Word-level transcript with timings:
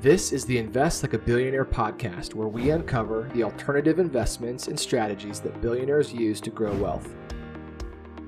This 0.00 0.32
is 0.32 0.44
the 0.44 0.58
Invest 0.58 1.02
Like 1.02 1.14
a 1.14 1.18
Billionaire 1.18 1.64
podcast, 1.64 2.32
where 2.32 2.46
we 2.46 2.70
uncover 2.70 3.28
the 3.34 3.42
alternative 3.42 3.98
investments 3.98 4.68
and 4.68 4.78
strategies 4.78 5.40
that 5.40 5.60
billionaires 5.60 6.12
use 6.12 6.40
to 6.42 6.50
grow 6.50 6.72
wealth. 6.76 7.16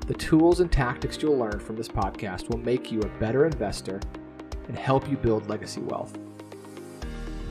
The 0.09 0.15
tools 0.15 0.59
and 0.59 0.73
tactics 0.73 1.23
you'll 1.23 1.39
learn 1.39 1.61
from 1.61 1.77
this 1.77 1.87
podcast 1.87 2.49
will 2.49 2.59
make 2.59 2.91
you 2.91 2.99
a 3.03 3.19
better 3.21 3.47
investor 3.47 4.01
and 4.67 4.77
help 4.77 5.09
you 5.09 5.17
build 5.17 5.49
legacy 5.49 5.81
wealth. 5.81 6.19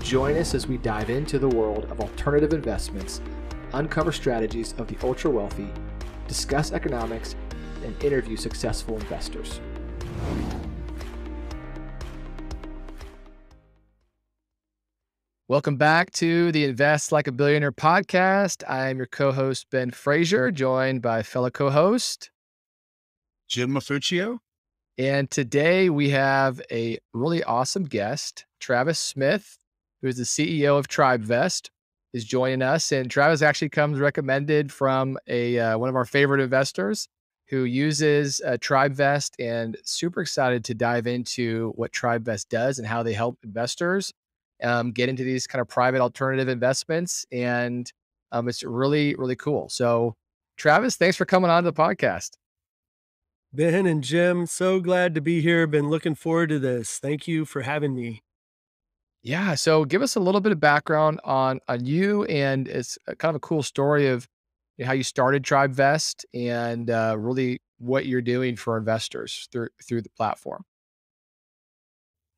Join 0.01 0.35
us 0.35 0.53
as 0.53 0.67
we 0.67 0.75
dive 0.75 1.09
into 1.09 1.39
the 1.39 1.47
world 1.47 1.85
of 1.85 2.01
alternative 2.01 2.51
investments, 2.51 3.21
uncover 3.71 4.11
strategies 4.11 4.73
of 4.79 4.87
the 4.87 4.97
ultra 5.01 5.31
wealthy, 5.31 5.69
discuss 6.27 6.73
economics, 6.73 7.37
and 7.85 8.03
interview 8.03 8.35
successful 8.35 8.95
investors. 8.95 9.61
Welcome 15.49 15.77
back 15.77 16.11
to 16.11 16.51
the 16.51 16.63
Invest 16.63 17.11
Like 17.11 17.25
a 17.25 17.31
Billionaire 17.31 17.71
podcast. 17.71 18.63
I 18.69 18.89
am 18.89 18.97
your 18.97 19.07
co 19.07 19.31
host, 19.31 19.65
Ben 19.71 19.89
Fraser, 19.89 20.51
joined 20.51 21.01
by 21.01 21.23
fellow 21.23 21.49
co 21.49 21.71
host, 21.71 22.29
Jim 23.47 23.71
Maffuccio. 23.71 24.37
And 24.99 25.27
today 25.31 25.89
we 25.89 26.11
have 26.11 26.61
a 26.69 26.99
really 27.15 27.43
awesome 27.43 27.85
guest, 27.85 28.45
Travis 28.59 28.99
Smith, 28.99 29.57
who 30.03 30.09
is 30.09 30.17
the 30.17 30.23
CEO 30.23 30.77
of 30.77 30.87
TribeVest, 30.87 31.71
is 32.13 32.25
joining 32.25 32.61
us. 32.61 32.91
And 32.91 33.09
Travis 33.09 33.41
actually 33.41 33.69
comes 33.69 33.97
recommended 33.97 34.71
from 34.71 35.17
a 35.25 35.57
uh, 35.57 35.79
one 35.79 35.89
of 35.89 35.95
our 35.95 36.05
favorite 36.05 36.41
investors 36.41 37.07
who 37.47 37.63
uses 37.63 38.39
uh, 38.45 38.57
TribeVest 38.61 39.31
and 39.39 39.77
super 39.83 40.21
excited 40.21 40.63
to 40.65 40.75
dive 40.75 41.07
into 41.07 41.73
what 41.75 41.91
TribeVest 41.91 42.49
does 42.49 42.77
and 42.77 42.87
how 42.87 43.01
they 43.01 43.13
help 43.13 43.39
investors 43.43 44.13
um, 44.63 44.91
get 44.91 45.09
into 45.09 45.23
these 45.23 45.47
kind 45.47 45.61
of 45.61 45.67
private 45.67 46.01
alternative 46.01 46.47
investments. 46.47 47.25
And 47.31 47.91
um, 48.31 48.47
it's 48.47 48.63
really, 48.63 49.15
really 49.15 49.35
cool. 49.35 49.69
So, 49.69 50.15
Travis, 50.57 50.95
thanks 50.95 51.17
for 51.17 51.25
coming 51.25 51.49
on 51.49 51.63
to 51.63 51.71
the 51.71 51.73
podcast. 51.73 52.31
Ben 53.51 53.85
and 53.87 54.03
Jim, 54.03 54.45
so 54.45 54.79
glad 54.79 55.15
to 55.15 55.21
be 55.21 55.41
here. 55.41 55.65
Been 55.65 55.89
looking 55.89 56.13
forward 56.15 56.49
to 56.49 56.59
this. 56.59 56.99
Thank 56.99 57.27
you 57.27 57.45
for 57.45 57.61
having 57.61 57.95
me. 57.95 58.21
Yeah. 59.23 59.55
So, 59.55 59.85
give 59.85 60.01
us 60.01 60.15
a 60.15 60.19
little 60.19 60.41
bit 60.41 60.51
of 60.51 60.59
background 60.59 61.19
on 61.23 61.59
on 61.67 61.85
you, 61.85 62.25
and 62.25 62.67
it's 62.67 62.97
kind 63.17 63.29
of 63.29 63.35
a 63.35 63.39
cool 63.39 63.63
story 63.63 64.07
of 64.07 64.27
how 64.85 64.93
you 64.93 65.03
started 65.03 65.43
TribeVest 65.43 66.25
and 66.33 66.89
uh, 66.89 67.15
really 67.17 67.59
what 67.79 68.05
you're 68.05 68.21
doing 68.21 68.55
for 68.55 68.77
investors 68.77 69.47
through 69.51 69.69
through 69.83 70.03
the 70.03 70.09
platform. 70.11 70.63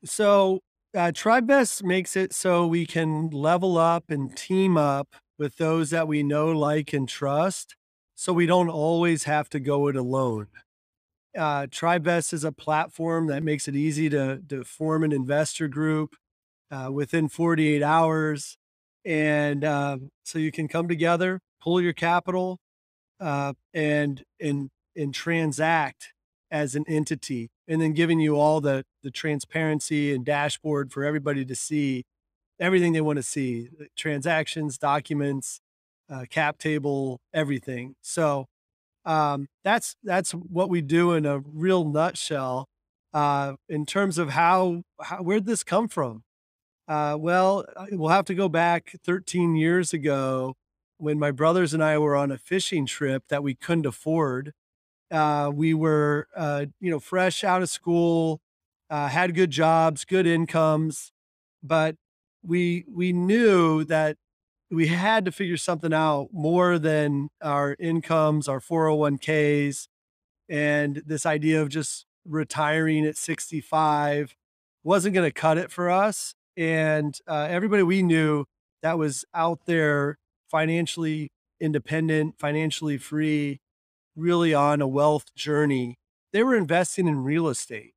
So, 0.06 0.62
uh, 0.94 1.12
TribeVest 1.12 1.84
makes 1.84 2.16
it 2.16 2.34
so 2.34 2.68
we 2.68 2.86
can 2.86 3.30
level 3.30 3.78
up 3.78 4.10
and 4.10 4.36
team 4.36 4.78
up 4.78 5.16
with 5.38 5.58
those 5.58 5.90
that 5.92 6.08
we 6.08 6.22
know, 6.22 6.48
like, 6.52 6.94
and 6.94 7.08
trust. 7.08 7.76
So 8.16 8.34
we 8.34 8.46
don't 8.46 8.70
always 8.70 9.24
have 9.24 9.50
to 9.50 9.60
go 9.60 9.88
it 9.88 9.96
alone. 9.96 10.48
Uh, 11.38 11.62
TribeVest 11.68 12.34
is 12.34 12.44
a 12.44 12.52
platform 12.52 13.28
that 13.28 13.42
makes 13.42 13.68
it 13.68 13.76
easy 13.76 14.10
to, 14.10 14.42
to 14.50 14.64
form 14.64 15.04
an 15.04 15.14
investor 15.14 15.68
group 15.68 16.16
uh, 16.70 16.90
within 16.92 17.30
48 17.30 17.82
hours. 17.82 18.58
And 19.06 19.64
uh, 19.64 19.98
so 20.24 20.40
you 20.40 20.52
can 20.52 20.68
come 20.68 20.88
together, 20.88 21.40
pull 21.62 21.82
your 21.82 21.94
capital, 21.94 22.60
uh, 23.20 23.54
and, 23.74 24.24
and, 24.40 24.70
and 24.96 25.14
transact 25.14 26.14
as 26.52 26.76
an 26.76 26.84
entity 26.88 27.50
and 27.72 27.82
then 27.82 27.94
giving 27.94 28.20
you 28.20 28.36
all 28.38 28.60
the 28.60 28.84
the 29.02 29.10
transparency 29.10 30.14
and 30.14 30.26
dashboard 30.26 30.92
for 30.92 31.06
everybody 31.06 31.46
to 31.46 31.56
see 31.56 32.04
everything 32.60 32.92
they 32.92 33.02
want 33.02 33.16
to 33.16 33.24
see 33.24 33.70
transactions 33.96 34.78
documents 34.78 35.62
uh, 36.10 36.26
cap 36.30 36.58
table 36.58 37.22
everything. 37.34 37.96
So 38.02 38.48
um, 39.06 39.48
that's 39.64 39.96
that's 40.04 40.32
what 40.32 40.70
we 40.70 40.82
do 40.82 41.14
in 41.14 41.26
a 41.26 41.40
real 41.40 41.86
nutshell 41.86 42.68
uh, 43.14 43.54
in 43.70 43.86
terms 43.86 44.18
of 44.18 44.32
how, 44.32 44.84
how 45.02 45.24
where'd 45.24 45.46
this 45.46 45.64
come 45.64 45.88
from? 45.88 46.24
Uh, 46.90 47.16
well 47.18 47.66
we'll 47.92 48.10
have 48.10 48.26
to 48.26 48.36
go 48.36 48.50
back 48.50 48.96
13 49.06 49.56
years 49.56 49.94
ago 49.94 50.56
when 50.98 51.18
my 51.18 51.32
brothers 51.32 51.74
and 51.74 51.82
i 51.82 51.98
were 51.98 52.18
on 52.18 52.32
a 52.32 52.38
fishing 52.38 52.86
trip 52.86 53.24
that 53.30 53.44
we 53.44 53.56
couldn't 53.56 53.86
afford 53.86 54.52
uh, 55.12 55.52
we 55.54 55.74
were, 55.74 56.28
uh, 56.36 56.66
you 56.80 56.90
know, 56.90 57.00
fresh 57.00 57.44
out 57.44 57.62
of 57.62 57.70
school, 57.70 58.42
uh, 58.90 59.08
had 59.08 59.36
good 59.36 59.52
jobs, 59.52 60.06
good 60.06 60.26
incomes, 60.26 61.12
but 61.64 61.96
we 62.44 62.86
we 62.88 63.14
knew 63.14 63.84
that 63.86 64.18
we 64.70 64.88
had 64.88 65.26
to 65.26 65.32
figure 65.32 65.58
something 65.58 65.94
out 65.94 66.30
more 66.32 66.80
than 66.80 67.30
our 67.42 67.76
incomes, 67.80 68.48
our 68.48 68.60
401ks, 68.60 69.88
and 70.50 71.04
this 71.06 71.26
idea 71.26 71.62
of 71.62 71.70
just 71.70 72.06
retiring 72.26 73.06
at 73.06 73.18
65 73.18 74.36
wasn't 74.84 75.14
going 75.14 75.28
to 75.28 75.34
cut 75.34 75.58
it 75.58 75.72
for 75.72 75.90
us. 75.90 76.36
And 76.58 77.18
uh, 77.28 77.48
everybody 77.50 77.84
we 77.84 78.02
knew 78.02 78.46
that 78.82 78.98
was 78.98 79.26
out 79.34 79.66
there 79.66 80.18
financially 80.50 81.32
independent, 81.60 82.36
financially 82.40 82.98
free, 82.98 83.60
really 84.16 84.54
on 84.54 84.82
a 84.82 84.88
wealth 84.88 85.34
journey, 85.36 85.98
they 86.34 86.44
were 86.44 86.56
investing 86.56 87.08
in 87.08 87.24
real 87.24 87.48
estate. 87.48 87.94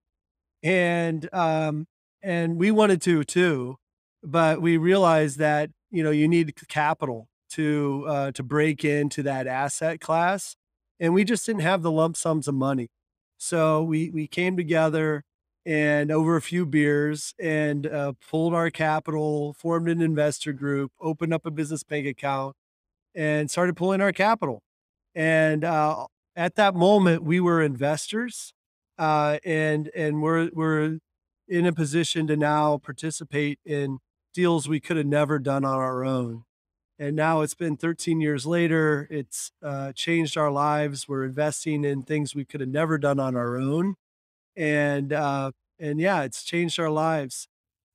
And 0.63 1.29
um, 1.33 1.87
and 2.23 2.57
we 2.59 2.71
wanted 2.71 3.03
to 3.03 3.25
too, 3.25 3.77
but 4.23 4.63
we 4.63 4.77
realized 4.77 5.39
that 5.39 5.71
you 5.91 6.03
know 6.03 6.11
you 6.11 6.27
need 6.27 6.55
capital 6.69 7.29
to 7.51 8.05
uh, 8.09 8.33
to 8.33 8.43
break 8.43 8.85
into 8.85 9.23
that 9.25 9.47
asset 9.47 10.01
class, 10.01 10.57
and 10.99 11.15
we 11.15 11.25
just 11.25 11.47
didn't 11.47 11.63
have 11.63 11.83
the 11.83 11.93
lump 11.93 12.17
sums 12.17 12.49
of 12.49 12.55
money. 12.55 12.89
So 13.37 13.83
we 13.83 14.11
we 14.11 14.27
came 14.27 14.57
together 14.57 15.23
and 15.67 16.11
over 16.11 16.37
a 16.37 16.43
few 16.43 16.67
beers 16.67 17.35
and 17.41 17.87
uh, 17.87 18.13
pulled 18.31 18.55
our 18.55 18.71
capital, 18.71 19.55
formed 19.55 19.89
an 19.89 20.01
investor 20.03 20.53
group, 20.53 20.93
opened 21.01 21.33
up 21.33 21.47
a 21.47 21.51
business 21.51 21.83
bank 21.83 22.07
account, 22.07 22.55
and 23.15 23.51
started 23.51 23.77
pulling 23.77 24.01
our 24.01 24.13
capital. 24.13 24.64
And 25.15 25.65
uh, 25.65 26.07
at 26.37 26.57
that 26.57 26.75
moment, 26.75 27.23
we 27.23 27.41
were 27.41 27.63
investors, 27.63 28.53
uh, 28.99 29.39
and 29.45 29.91
and 29.95 30.23
we're 30.23 30.51
we're 30.53 30.99
in 31.49 31.67
a 31.67 31.73
position 31.73 32.27
to 32.27 32.37
now 32.37 32.79
participate 32.79 33.59
in 33.65 33.99
deals 34.33 34.69
we 34.69 34.81
could 34.81 34.97
have 34.97 35.07
never 35.07 35.39
done 35.39 35.65
on 35.65 35.77
our 35.77 36.05
own. 36.05 36.45
And 36.99 37.17
now 37.17 37.41
it's 37.43 37.55
been 37.55 37.77
13 37.77 38.21
years 38.21 38.47
later. 38.47 39.09
It's 39.11 39.53
uh, 39.63 39.93
changed 39.93 40.37
our 40.37 40.51
lives. 40.51 41.09
We're 41.09 41.25
investing 41.25 41.85
in 41.85 42.03
things 42.03 42.35
we 42.35 42.45
could 42.45 42.61
have 42.61 42.69
never 42.71 42.99
done 42.99 43.21
on 43.21 43.37
our 43.37 43.57
own, 43.59 43.97
and 44.57 45.13
uh, 45.13 45.53
and 45.79 46.01
yeah, 46.01 46.23
it's 46.23 46.45
changed 46.45 46.81
our 46.81 46.91
lives. 46.91 47.49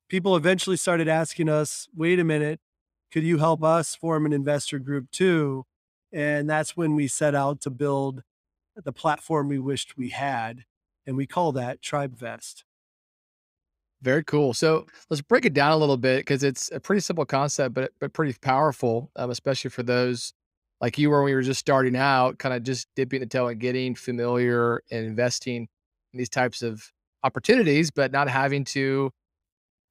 People 0.10 0.36
eventually 0.36 0.78
started 0.78 1.08
asking 1.10 1.50
us, 1.50 1.88
"Wait 1.96 2.20
a 2.20 2.24
minute, 2.26 2.60
could 3.12 3.24
you 3.24 3.40
help 3.40 3.64
us 3.64 3.96
form 3.96 4.26
an 4.26 4.34
investor 4.34 4.80
group 4.80 5.12
too?" 5.12 5.66
And 6.12 6.50
that's 6.50 6.76
when 6.76 6.96
we 6.96 7.08
set 7.08 7.36
out 7.36 7.62
to 7.62 7.70
build 7.70 8.24
the 8.76 8.94
platform 8.94 9.48
we 9.48 9.60
wished 9.60 9.98
we 9.98 10.10
had. 10.10 10.66
And 11.06 11.18
we 11.18 11.26
call 11.26 11.52
that 11.54 11.82
TribeVest. 11.82 12.64
Very 14.02 14.24
cool. 14.24 14.54
So 14.54 14.86
let's 15.10 15.22
break 15.22 15.46
it 15.46 15.54
down 15.54 15.72
a 15.72 15.78
little 15.78 15.98
bit 15.98 16.20
because 16.20 16.44
it's 16.44 16.72
a 16.72 16.80
pretty 16.80 17.02
simple 17.02 17.26
concept, 17.26 17.74
but 17.76 17.92
but 18.00 18.14
pretty 18.14 18.34
powerful, 18.42 19.12
um, 19.18 19.30
especially 19.30 19.72
for 19.72 19.84
those 19.84 20.34
like 20.80 20.98
you 20.98 21.10
were 21.10 21.22
when 21.22 21.32
you 21.32 21.36
were 21.36 21.42
just 21.42 21.60
starting 21.60 21.98
out, 21.98 22.40
kind 22.40 22.56
of 22.56 22.64
just 22.64 22.88
dipping 22.96 23.20
the 23.20 23.26
toe 23.26 23.48
and 23.48 23.60
getting 23.60 23.96
familiar 23.96 24.82
and 24.90 25.06
investing 25.06 25.68
in 26.14 26.18
these 26.18 26.30
types 26.30 26.62
of 26.62 26.92
opportunities, 27.24 27.92
but 27.92 28.12
not 28.12 28.30
having 28.30 28.64
to 28.64 29.12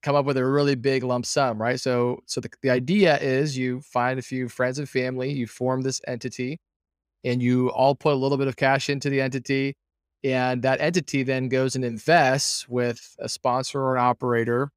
come 0.03 0.15
up 0.15 0.25
with 0.25 0.37
a 0.37 0.47
really 0.47 0.75
big 0.75 1.03
lump 1.03 1.27
sum, 1.27 1.61
right? 1.61 1.81
So 1.81 2.21
so 2.27 2.41
the, 2.41 2.51
the 2.63 2.71
idea 2.71 3.19
is 3.19 3.57
you 3.57 3.81
find 3.81 4.19
a 4.19 4.23
few 4.23 4.49
friends 4.49 4.79
and 4.79 4.89
family, 4.89 5.33
you 5.33 5.47
form 5.47 5.83
this 5.83 6.01
entity, 6.07 6.61
and 7.25 7.43
you 7.43 7.71
all 7.71 7.95
put 7.95 8.13
a 8.13 8.17
little 8.17 8.39
bit 8.39 8.49
of 8.49 8.57
cash 8.57 8.89
into 8.89 9.11
the 9.11 9.21
entity 9.21 9.77
and 10.25 10.63
that 10.63 10.81
entity 10.81 11.23
then 11.23 11.49
goes 11.49 11.77
and 11.77 11.85
invests 11.85 12.69
with 12.69 13.15
a 13.19 13.29
sponsor 13.29 13.81
or 13.81 13.97
an 13.97 14.03
operator 14.03 14.71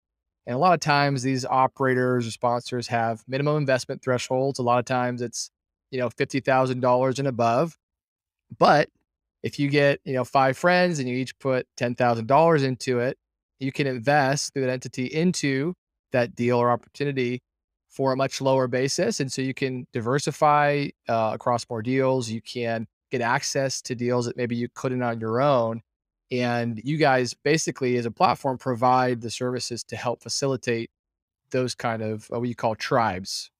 and 0.46 0.56
a 0.56 0.60
lot 0.60 0.74
of 0.74 0.80
times 0.80 1.24
these 1.24 1.46
operators 1.46 2.28
or 2.28 2.32
sponsors 2.32 2.88
have 2.88 3.24
minimum 3.28 3.58
investment 3.58 4.04
thresholds 4.04 4.60
a 4.60 4.64
lot 4.64 4.80
of 4.80 4.86
times 4.86 5.22
it's 5.22 5.50
you 5.90 6.00
know 6.00 6.10
$50000 6.10 7.20
and 7.20 7.28
above 7.28 7.78
but 8.58 8.90
if 9.44 9.58
you 9.60 9.70
get 9.70 10.00
you 10.04 10.14
know 10.14 10.24
five 10.24 10.58
friends 10.58 11.00
and 11.00 11.10
you 11.10 11.16
each 11.16 11.38
put 11.40 11.68
$10000 11.78 12.64
into 12.64 13.00
it 13.00 13.18
you 13.62 13.72
can 13.72 13.88
invest 13.88 14.54
through 14.54 14.64
an 14.64 14.70
entity 14.70 15.06
into 15.06 15.74
that 16.12 16.36
deal 16.36 16.58
or 16.58 16.72
opportunity 16.72 17.42
for 17.90 18.12
a 18.12 18.18
much 18.18 18.42
lower 18.42 18.68
basis. 18.68 19.20
And 19.20 19.32
so 19.32 19.42
you 19.42 19.54
can 19.54 19.86
diversify 19.94 20.88
uh, 21.08 21.32
across 21.34 21.66
more 21.70 21.82
deals. 21.82 22.30
You 22.30 22.42
can 22.42 22.88
get 23.12 23.22
access 23.22 23.82
to 23.84 23.96
deals 23.96 24.26
that 24.26 24.38
maybe 24.38 24.56
you 24.56 24.68
couldn't 24.74 25.04
on 25.04 25.20
your 25.20 25.42
own. 25.42 25.82
And 26.32 26.82
you 26.84 26.98
guys 26.98 27.34
basically, 27.34 27.98
as 27.98 28.06
a 28.06 28.12
platform, 28.12 28.58
provide 28.58 29.22
the 29.22 29.30
services 29.30 29.84
to 29.86 29.96
help 29.98 30.24
facilitate 30.24 30.90
those 31.52 31.76
kind 31.76 32.02
of 32.02 32.30
uh, 32.34 32.40
what 32.40 32.48
you 32.48 32.56
call 32.56 32.76
tribes. 32.76 33.52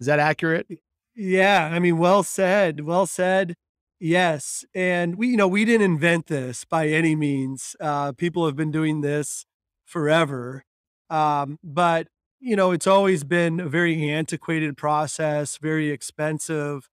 Is 0.00 0.06
that 0.08 0.18
accurate? 0.18 0.66
Yeah, 1.14 1.70
I 1.72 1.78
mean, 1.78 1.98
well 1.98 2.24
said. 2.24 2.80
Well 2.80 3.06
said. 3.06 3.54
Yes, 4.04 4.64
and 4.74 5.14
we, 5.16 5.28
you 5.28 5.36
know, 5.36 5.46
we 5.46 5.64
didn't 5.64 5.84
invent 5.84 6.26
this 6.26 6.64
by 6.64 6.88
any 6.88 7.14
means. 7.14 7.76
Uh, 7.78 8.10
people 8.10 8.46
have 8.46 8.56
been 8.56 8.72
doing 8.72 9.00
this 9.00 9.46
forever, 9.84 10.64
um, 11.08 11.60
but 11.62 12.08
you 12.40 12.56
know, 12.56 12.72
it's 12.72 12.88
always 12.88 13.22
been 13.22 13.60
a 13.60 13.68
very 13.68 14.10
antiquated 14.10 14.76
process, 14.76 15.56
very 15.58 15.90
expensive. 15.90 16.88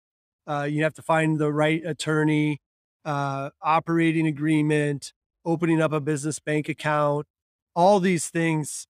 Uh, 0.47 0.63
you 0.69 0.83
have 0.83 0.93
to 0.95 1.01
find 1.03 1.39
the 1.39 1.53
right 1.53 1.81
attorney, 1.85 2.61
uh, 3.05 3.51
operating 3.61 4.27
agreement, 4.27 5.13
opening 5.45 5.81
up 5.81 5.93
a 5.93 6.01
business 6.01 6.39
bank 6.39 6.69
account. 6.69 7.27
All 7.75 7.99
these 8.01 8.29
things 8.29 8.87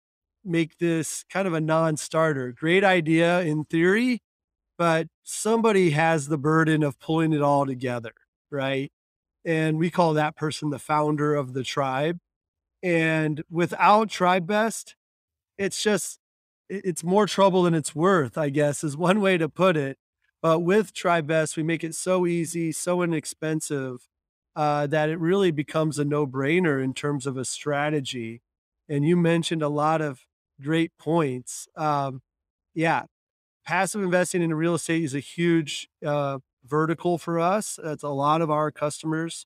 make 0.46 0.78
this 0.80 1.26
kind 1.30 1.48
of 1.48 1.54
a 1.54 1.62
non-starter. 1.62 2.54
Great 2.54 2.84
idea 2.84 3.42
in 3.42 3.66
theory, 3.66 4.22
but 4.78 5.08
somebody 5.32 5.92
has 5.92 6.28
the 6.28 6.38
burden 6.38 6.84
of 6.84 7.00
pulling 7.00 7.34
it 7.34 7.42
all 7.42 7.66
together, 7.66 8.14
right? 8.50 8.92
And 9.46 9.78
we 9.80 9.90
call 9.90 10.14
that 10.14 10.36
person 10.36 10.70
the 10.70 10.80
founder 10.80 11.34
of 11.34 11.54
the 11.54 11.64
tribe. 11.64 12.20
And 12.84 13.44
without 13.50 14.10
TribeVest, 14.10 14.96
it's 15.58 15.82
just 15.82 16.20
it's 16.70 17.04
more 17.04 17.28
trouble 17.28 17.64
than 17.64 17.74
it's 17.74 17.96
worth, 17.96 18.38
I 18.38 18.50
guess, 18.50 18.84
is 18.84 18.96
one 18.96 19.20
way 19.22 19.38
to 19.38 19.50
put 19.50 19.76
it. 19.76 19.98
But 20.42 20.60
with 20.60 20.94
TribeVest, 20.94 21.58
we 21.58 21.64
make 21.64 21.84
it 21.84 21.96
so 21.96 22.26
easy, 22.26 22.72
so 22.72 23.02
inexpensive 23.02 24.08
uh, 24.56 24.88
that 24.88 25.10
it 25.10 25.20
really 25.20 25.52
becomes 25.52 26.00
a 26.00 26.06
no 26.06 26.26
brainer 26.26 26.84
in 26.84 26.94
terms 26.94 27.28
of 27.28 27.38
a 27.38 27.46
strategy. 27.46 28.42
And 28.90 29.06
you 29.06 29.16
mentioned 29.18 29.62
a 29.62 29.70
lot 29.70 30.02
of 30.02 30.22
great 30.62 30.92
points. 30.98 31.68
Um, 31.76 32.22
yeah, 32.74 33.04
passive 33.66 34.02
investing 34.02 34.42
in 34.42 34.54
real 34.54 34.76
estate 34.76 35.04
is 35.04 35.16
a 35.16 35.20
huge 35.20 35.90
uh, 36.06 36.40
vertical 36.66 37.18
for 37.18 37.40
us. 37.40 37.80
That's 37.84 38.04
a 38.04 38.10
lot 38.10 38.42
of 38.42 38.52
our 38.52 38.72
customers 38.72 39.46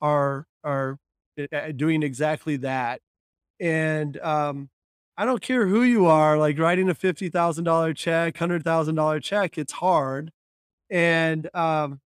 are 0.00 0.46
are 0.64 0.98
eh, 1.38 1.46
eh, 1.52 1.72
doing 1.72 2.02
exactly 2.02 2.56
that. 2.58 3.00
And 3.60 4.18
um, 4.20 4.70
I 5.16 5.24
don't 5.24 5.42
care 5.42 5.66
who 5.66 5.82
you 5.82 6.06
are, 6.06 6.38
like 6.38 6.58
writing 6.58 6.88
a 6.90 6.94
fifty 6.94 7.28
thousand 7.30 7.64
dollar 7.64 7.94
check, 7.94 8.36
hundred 8.38 8.64
thousand 8.64 8.96
dollar 8.96 9.20
check, 9.20 9.58
it's 9.58 9.74
hard. 9.74 10.32
And 10.90 11.54
um, 11.54 12.00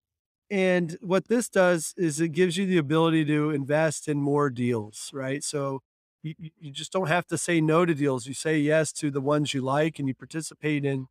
and 0.50 0.98
what 1.02 1.28
this 1.28 1.50
does 1.50 1.94
is 1.98 2.22
it 2.22 2.30
gives 2.30 2.58
you 2.58 2.66
the 2.66 2.78
ability 2.78 3.26
to 3.26 3.52
invest 3.52 4.08
in 4.08 4.18
more 4.22 4.50
deals, 4.50 5.10
right? 5.14 5.44
So 5.44 5.82
you, 6.24 6.36
you 6.60 6.72
just 6.72 6.92
don't 6.94 7.08
have 7.08 7.28
to 7.28 7.38
say 7.38 7.60
no 7.62 7.86
to 7.86 7.94
deals. 7.94 8.28
You 8.28 8.34
say 8.34 8.60
yes 8.60 8.94
to 8.94 9.12
the 9.12 9.22
ones 9.22 9.54
you 9.54 9.62
like, 9.62 10.00
and 10.00 10.08
you 10.08 10.14
participate 10.16 10.86
in, 10.86 11.08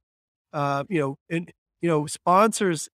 uh, 0.57 0.85
you 0.89 1.01
know, 1.01 1.17
and 1.31 1.53
you 1.83 1.89
know, 1.89 2.07
sponsors. 2.07 2.89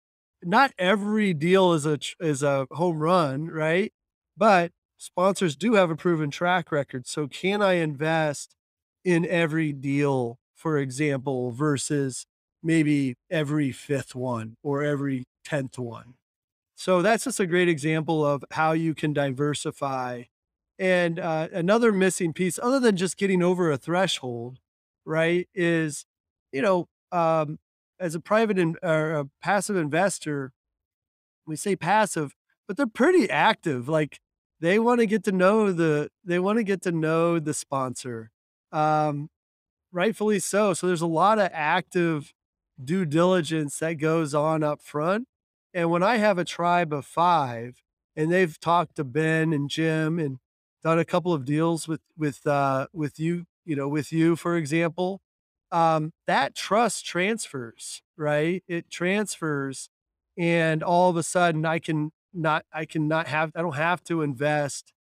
Not 0.41 0.71
every 0.79 1.33
deal 1.33 1.73
is 1.73 1.85
a 1.85 1.99
is 2.21 2.41
a 2.43 2.65
home 2.71 2.99
run, 2.99 3.47
right? 3.47 3.91
But 4.37 4.71
sponsors 4.97 5.57
do 5.57 5.73
have 5.73 5.91
a 5.91 5.97
proven 5.97 6.31
track 6.31 6.71
record. 6.71 7.07
So 7.07 7.27
can 7.27 7.61
I 7.61 7.73
invest 7.73 8.55
in 9.03 9.25
every 9.25 9.73
deal, 9.73 10.39
for 10.55 10.77
example, 10.77 11.51
versus 11.51 12.25
maybe 12.63 13.15
every 13.29 13.71
fifth 13.73 14.15
one 14.15 14.55
or 14.63 14.81
every 14.83 15.25
tenth 15.43 15.77
one? 15.77 16.13
So 16.75 17.01
that's 17.01 17.25
just 17.25 17.41
a 17.41 17.47
great 17.47 17.67
example 17.67 18.25
of 18.25 18.45
how 18.51 18.71
you 18.71 18.95
can 18.95 19.11
diversify. 19.13 20.23
And 20.79 21.19
uh, 21.19 21.49
another 21.51 21.91
missing 21.91 22.31
piece, 22.31 22.57
other 22.57 22.79
than 22.79 22.95
just 22.95 23.17
getting 23.17 23.43
over 23.43 23.69
a 23.69 23.77
threshold, 23.77 24.59
right, 25.05 25.49
is, 25.53 26.05
you 26.53 26.61
know, 26.61 26.87
um, 27.11 27.59
as 27.99 28.15
a 28.15 28.19
private 28.19 28.57
in, 28.57 28.75
or 28.81 29.11
a 29.11 29.25
passive 29.41 29.75
investor, 29.75 30.51
we 31.45 31.55
say 31.55 31.75
passive, 31.75 32.35
but 32.67 32.77
they're 32.77 32.87
pretty 32.87 33.29
active. 33.29 33.89
Like 33.89 34.19
they 34.59 34.79
want 34.79 34.99
to 34.99 35.05
get 35.05 35.23
to 35.25 35.31
know 35.31 35.71
the, 35.71 36.09
they 36.23 36.39
want 36.39 36.57
to 36.57 36.63
get 36.63 36.81
to 36.83 36.91
know 36.91 37.39
the 37.39 37.53
sponsor, 37.53 38.31
um, 38.71 39.29
rightfully 39.91 40.39
so. 40.39 40.73
So 40.73 40.87
there's 40.87 41.01
a 41.01 41.07
lot 41.07 41.39
of 41.39 41.49
active 41.53 42.33
due 42.83 43.05
diligence 43.05 43.79
that 43.79 43.95
goes 43.95 44.33
on 44.33 44.63
up 44.63 44.81
front 44.81 45.27
and 45.73 45.89
when 45.91 46.03
I 46.03 46.17
have 46.17 46.37
a 46.37 46.45
tribe 46.45 46.93
of 46.93 47.05
five 47.05 47.81
and 48.15 48.31
they've 48.31 48.59
talked 48.59 48.95
to 48.95 49.03
Ben 49.03 49.53
and 49.53 49.69
Jim 49.69 50.19
and 50.19 50.39
done 50.83 50.99
a 50.99 51.05
couple 51.05 51.33
of 51.33 51.45
deals 51.45 51.87
with, 51.87 52.01
with, 52.17 52.45
uh, 52.47 52.87
with 52.93 53.19
you, 53.19 53.45
you 53.65 53.75
know, 53.75 53.87
with 53.87 54.11
you, 54.11 54.35
for 54.35 54.55
example, 54.55 55.21
um, 55.71 56.13
that 56.27 56.55
trust 56.55 57.05
transfers, 57.05 58.01
right? 58.17 58.63
It 58.67 58.89
transfers. 58.89 59.89
And 60.37 60.83
all 60.83 61.09
of 61.09 61.17
a 61.17 61.23
sudden 61.23 61.65
I 61.65 61.79
can 61.79 62.11
not, 62.33 62.65
I 62.73 62.85
can 62.85 63.07
not 63.07 63.27
have, 63.27 63.51
I 63.55 63.61
don't 63.61 63.75
have 63.75 64.03
to 64.05 64.21
invest, 64.21 64.93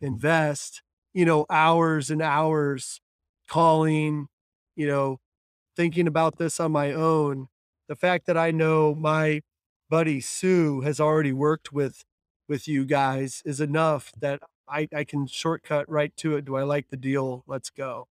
invest, 0.00 0.82
you 1.12 1.24
know, 1.24 1.46
hours 1.50 2.10
and 2.10 2.22
hours 2.22 3.00
calling, 3.48 4.28
you 4.76 4.86
know, 4.86 5.18
thinking 5.76 6.06
about 6.06 6.38
this 6.38 6.60
on 6.60 6.72
my 6.72 6.92
own. 6.92 7.48
The 7.88 7.96
fact 7.96 8.26
that 8.26 8.36
I 8.36 8.50
know 8.50 8.94
my 8.94 9.42
buddy 9.90 10.20
Sue 10.20 10.82
has 10.82 11.00
already 11.00 11.32
worked 11.32 11.72
with 11.72 12.04
with 12.48 12.66
you 12.66 12.84
guys 12.84 13.42
is 13.44 13.60
enough 13.60 14.12
that 14.18 14.40
I, 14.68 14.88
I 14.94 15.04
can 15.04 15.26
shortcut 15.26 15.88
right 15.88 16.16
to 16.18 16.36
it. 16.36 16.44
Do 16.46 16.56
I 16.56 16.62
like 16.62 16.88
the 16.88 16.96
deal? 16.96 17.44
Let's 17.46 17.70
go. 17.70 18.08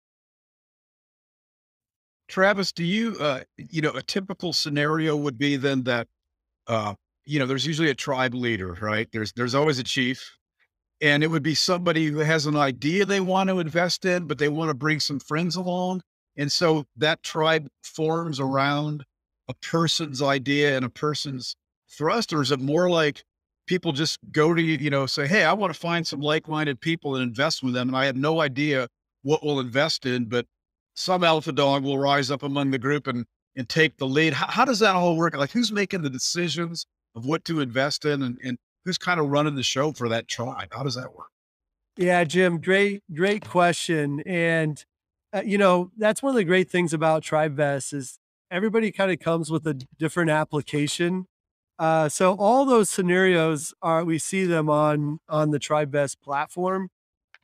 Travis, 2.32 2.72
do 2.72 2.82
you, 2.82 3.14
uh, 3.20 3.40
you 3.58 3.82
know, 3.82 3.90
a 3.90 4.00
typical 4.00 4.54
scenario 4.54 5.14
would 5.14 5.36
be 5.36 5.56
then 5.56 5.82
that, 5.82 6.08
uh, 6.66 6.94
you 7.26 7.38
know, 7.38 7.44
there's 7.44 7.66
usually 7.66 7.90
a 7.90 7.94
tribe 7.94 8.32
leader, 8.32 8.72
right? 8.80 9.06
There's, 9.12 9.34
there's 9.34 9.54
always 9.54 9.78
a 9.78 9.84
chief 9.84 10.38
and 11.02 11.22
it 11.22 11.26
would 11.26 11.42
be 11.42 11.54
somebody 11.54 12.06
who 12.06 12.20
has 12.20 12.46
an 12.46 12.56
idea 12.56 13.04
they 13.04 13.20
want 13.20 13.50
to 13.50 13.58
invest 13.58 14.06
in, 14.06 14.26
but 14.26 14.38
they 14.38 14.48
want 14.48 14.70
to 14.70 14.74
bring 14.74 14.98
some 14.98 15.20
friends 15.20 15.56
along. 15.56 16.00
And 16.38 16.50
so 16.50 16.86
that 16.96 17.22
tribe 17.22 17.68
forms 17.84 18.40
around 18.40 19.04
a 19.48 19.54
person's 19.54 20.22
idea 20.22 20.74
and 20.74 20.86
a 20.86 20.88
person's 20.88 21.54
thrust, 21.90 22.32
or 22.32 22.40
is 22.40 22.50
it 22.50 22.60
more 22.60 22.88
like 22.88 23.24
people 23.66 23.92
just 23.92 24.18
go 24.30 24.54
to 24.54 24.62
you, 24.62 24.78
you 24.78 24.88
know, 24.88 25.04
say, 25.04 25.26
Hey, 25.26 25.44
I 25.44 25.52
want 25.52 25.70
to 25.74 25.78
find 25.78 26.06
some 26.06 26.20
like-minded 26.20 26.80
people 26.80 27.14
and 27.14 27.22
invest 27.22 27.62
with 27.62 27.74
them. 27.74 27.88
And 27.88 27.96
I 27.96 28.06
have 28.06 28.16
no 28.16 28.40
idea 28.40 28.88
what 29.20 29.44
we'll 29.44 29.60
invest 29.60 30.06
in, 30.06 30.24
but 30.24 30.46
some 30.94 31.24
alpha 31.24 31.52
dog 31.52 31.82
will 31.82 31.98
rise 31.98 32.30
up 32.30 32.42
among 32.42 32.70
the 32.70 32.78
group 32.78 33.06
and, 33.06 33.26
and 33.56 33.68
take 33.68 33.96
the 33.98 34.06
lead. 34.06 34.32
How, 34.32 34.46
how 34.46 34.64
does 34.64 34.78
that 34.80 34.94
all 34.94 35.16
work? 35.16 35.36
Like 35.36 35.52
who's 35.52 35.72
making 35.72 36.02
the 36.02 36.10
decisions 36.10 36.86
of 37.14 37.24
what 37.24 37.44
to 37.46 37.60
invest 37.60 38.04
in 38.04 38.22
and, 38.22 38.38
and 38.42 38.58
who's 38.84 38.98
kind 38.98 39.20
of 39.20 39.28
running 39.28 39.54
the 39.54 39.62
show 39.62 39.92
for 39.92 40.08
that 40.08 40.28
tribe? 40.28 40.68
How 40.72 40.82
does 40.82 40.94
that 40.94 41.14
work? 41.14 41.28
Yeah, 41.96 42.24
Jim, 42.24 42.58
great, 42.58 43.02
great 43.14 43.46
question. 43.46 44.22
And, 44.24 44.82
uh, 45.32 45.42
you 45.44 45.58
know, 45.58 45.90
that's 45.96 46.22
one 46.22 46.30
of 46.30 46.36
the 46.36 46.44
great 46.44 46.70
things 46.70 46.94
about 46.94 47.22
TribeVest 47.22 47.92
is 47.92 48.18
everybody 48.50 48.90
kind 48.90 49.10
of 49.10 49.18
comes 49.20 49.50
with 49.50 49.66
a 49.66 49.74
different 49.98 50.30
application 50.30 51.26
uh, 51.78 52.08
so 52.08 52.34
all 52.34 52.64
those 52.64 52.88
scenarios 52.88 53.74
are 53.82 54.04
we 54.04 54.18
see 54.18 54.44
them 54.44 54.68
on 54.70 55.18
on 55.28 55.50
the 55.50 55.58
TribeVest 55.58 56.16
platform. 56.22 56.90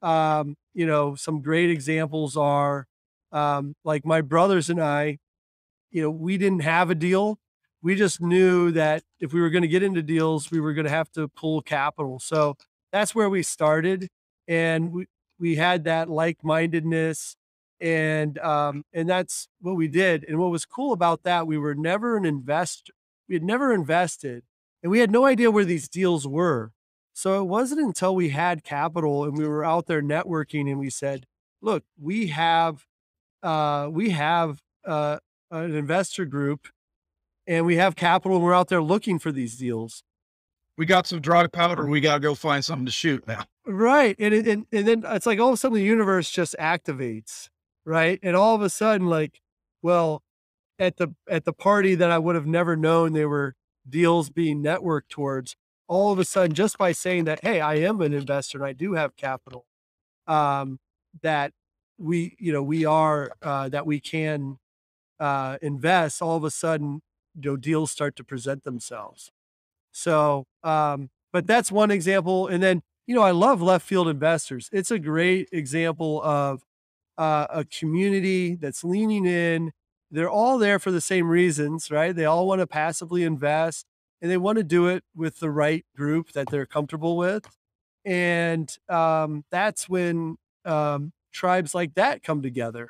Um, 0.00 0.56
you 0.74 0.86
know, 0.86 1.14
some 1.14 1.40
great 1.42 1.70
examples 1.70 2.36
are 2.36 2.86
um, 3.32 3.74
like 3.84 4.04
my 4.04 4.20
brothers 4.20 4.70
and 4.70 4.80
I. 4.82 5.18
You 5.90 6.02
know, 6.02 6.10
we 6.10 6.36
didn't 6.36 6.60
have 6.60 6.90
a 6.90 6.94
deal. 6.94 7.38
We 7.82 7.94
just 7.94 8.20
knew 8.20 8.70
that 8.72 9.04
if 9.20 9.32
we 9.32 9.40
were 9.40 9.50
going 9.50 9.62
to 9.62 9.68
get 9.68 9.82
into 9.82 10.02
deals, 10.02 10.50
we 10.50 10.60
were 10.60 10.74
going 10.74 10.84
to 10.84 10.90
have 10.90 11.10
to 11.12 11.28
pull 11.28 11.62
capital. 11.62 12.18
So 12.18 12.56
that's 12.92 13.14
where 13.14 13.30
we 13.30 13.42
started, 13.42 14.08
and 14.46 14.92
we 14.92 15.06
we 15.38 15.56
had 15.56 15.84
that 15.84 16.10
like 16.10 16.44
mindedness, 16.44 17.36
and 17.80 18.38
um, 18.40 18.84
and 18.92 19.08
that's 19.08 19.48
what 19.60 19.76
we 19.76 19.88
did. 19.88 20.24
And 20.28 20.38
what 20.38 20.50
was 20.50 20.66
cool 20.66 20.92
about 20.92 21.22
that, 21.22 21.46
we 21.46 21.56
were 21.56 21.74
never 21.74 22.16
an 22.16 22.24
investor 22.24 22.92
we 23.28 23.34
had 23.34 23.44
never 23.44 23.72
invested 23.72 24.44
and 24.82 24.90
we 24.90 25.00
had 25.00 25.10
no 25.10 25.26
idea 25.26 25.50
where 25.50 25.64
these 25.64 25.88
deals 25.88 26.26
were. 26.26 26.72
So 27.12 27.40
it 27.42 27.46
wasn't 27.46 27.80
until 27.80 28.14
we 28.14 28.30
had 28.30 28.64
capital 28.64 29.24
and 29.24 29.36
we 29.36 29.46
were 29.46 29.64
out 29.64 29.86
there 29.86 30.02
networking 30.02 30.70
and 30.70 30.78
we 30.78 30.90
said, 30.90 31.26
look, 31.60 31.84
we 32.00 32.28
have, 32.28 32.86
uh, 33.42 33.88
we 33.90 34.10
have, 34.10 34.60
uh, 34.84 35.18
an 35.50 35.74
investor 35.74 36.24
group 36.24 36.68
and 37.46 37.64
we 37.64 37.76
have 37.76 37.96
capital 37.96 38.36
and 38.36 38.44
we're 38.44 38.54
out 38.54 38.68
there 38.68 38.82
looking 38.82 39.18
for 39.18 39.32
these 39.32 39.56
deals. 39.56 40.02
We 40.76 40.86
got 40.86 41.06
some 41.06 41.20
dry 41.20 41.46
powder. 41.46 41.86
We 41.86 42.00
got 42.00 42.14
to 42.14 42.20
go 42.20 42.34
find 42.34 42.64
something 42.64 42.86
to 42.86 42.92
shoot 42.92 43.26
now. 43.26 43.44
Right. 43.66 44.14
And, 44.18 44.32
and, 44.34 44.66
and 44.70 44.86
then 44.86 45.04
it's 45.06 45.26
like 45.26 45.40
all 45.40 45.48
of 45.48 45.54
a 45.54 45.56
sudden 45.56 45.76
the 45.76 45.82
universe 45.82 46.30
just 46.30 46.54
activates. 46.60 47.48
Right. 47.84 48.20
And 48.22 48.36
all 48.36 48.54
of 48.54 48.62
a 48.62 48.68
sudden, 48.68 49.08
like, 49.08 49.40
well, 49.82 50.22
at 50.78 50.98
the 50.98 51.14
at 51.28 51.44
the 51.44 51.52
party 51.52 51.94
that 51.94 52.10
I 52.10 52.18
would 52.18 52.34
have 52.34 52.46
never 52.46 52.76
known 52.76 53.12
there 53.12 53.28
were 53.28 53.54
deals 53.88 54.30
being 54.30 54.62
networked 54.62 55.08
towards. 55.08 55.56
All 55.88 56.12
of 56.12 56.18
a 56.18 56.24
sudden, 56.24 56.54
just 56.54 56.76
by 56.76 56.92
saying 56.92 57.24
that, 57.24 57.40
hey, 57.42 57.62
I 57.62 57.76
am 57.76 58.02
an 58.02 58.12
investor 58.12 58.58
and 58.58 58.66
I 58.66 58.74
do 58.74 58.92
have 58.92 59.16
capital, 59.16 59.64
um, 60.26 60.80
that 61.22 61.52
we, 61.98 62.36
you 62.38 62.52
know, 62.52 62.62
we 62.62 62.84
are 62.84 63.32
uh, 63.42 63.68
that 63.68 63.86
we 63.86 64.00
can 64.00 64.58
uh, 65.20 65.58
invest, 65.60 66.22
all 66.22 66.36
of 66.36 66.44
a 66.44 66.50
sudden, 66.50 67.02
you 67.34 67.50
know, 67.50 67.56
deals 67.56 67.90
start 67.90 68.16
to 68.16 68.24
present 68.24 68.64
themselves. 68.64 69.30
So, 69.90 70.46
um, 70.62 71.10
but 71.32 71.46
that's 71.46 71.72
one 71.72 71.90
example. 71.90 72.46
And 72.46 72.62
then, 72.62 72.82
you 73.06 73.14
know, 73.14 73.22
I 73.22 73.32
love 73.32 73.60
left 73.60 73.86
field 73.86 74.08
investors. 74.08 74.68
It's 74.72 74.90
a 74.90 74.98
great 74.98 75.48
example 75.52 76.22
of 76.22 76.62
uh, 77.16 77.46
a 77.50 77.64
community 77.64 78.54
that's 78.54 78.84
leaning 78.84 79.26
in. 79.26 79.72
They're 80.10 80.30
all 80.30 80.58
there 80.58 80.78
for 80.78 80.90
the 80.90 81.00
same 81.00 81.28
reasons, 81.28 81.90
right? 81.90 82.14
They 82.14 82.24
all 82.24 82.46
want 82.46 82.60
to 82.60 82.66
passively 82.66 83.24
invest 83.24 83.86
and 84.22 84.30
they 84.30 84.36
want 84.36 84.58
to 84.58 84.64
do 84.64 84.86
it 84.86 85.04
with 85.14 85.38
the 85.38 85.50
right 85.50 85.84
group 85.96 86.32
that 86.32 86.48
they're 86.50 86.66
comfortable 86.66 87.16
with. 87.16 87.44
And 88.04 88.74
um, 88.88 89.44
that's 89.50 89.88
when 89.88 90.36
um, 90.64 91.12
tribes 91.32 91.74
like 91.74 91.94
that 91.94 92.22
come 92.22 92.42
together. 92.42 92.88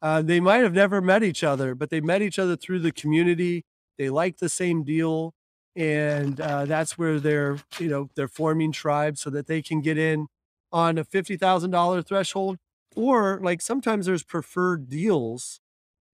Uh, 0.00 0.22
they 0.22 0.40
might 0.40 0.58
have 0.62 0.74
never 0.74 1.00
met 1.00 1.24
each 1.24 1.42
other, 1.42 1.74
but 1.74 1.90
they 1.90 2.00
met 2.00 2.22
each 2.22 2.38
other 2.38 2.56
through 2.56 2.78
the 2.80 2.92
community. 2.92 3.64
They 3.98 4.10
like 4.10 4.38
the 4.38 4.48
same 4.48 4.84
deal, 4.84 5.34
and 5.74 6.40
uh, 6.40 6.64
that's 6.66 6.96
where 6.96 7.18
they're 7.18 7.58
you 7.78 7.88
know 7.88 8.08
they're 8.14 8.28
forming 8.28 8.72
tribes 8.72 9.20
so 9.20 9.30
that 9.30 9.46
they 9.48 9.60
can 9.62 9.80
get 9.80 9.98
in 9.98 10.28
on 10.72 10.98
a 10.98 11.04
fifty 11.04 11.36
thousand 11.36 11.72
dollar 11.72 12.02
threshold, 12.02 12.58
or 12.94 13.40
like 13.42 13.60
sometimes 13.60 14.06
there's 14.06 14.22
preferred 14.22 14.88
deals, 14.88 15.60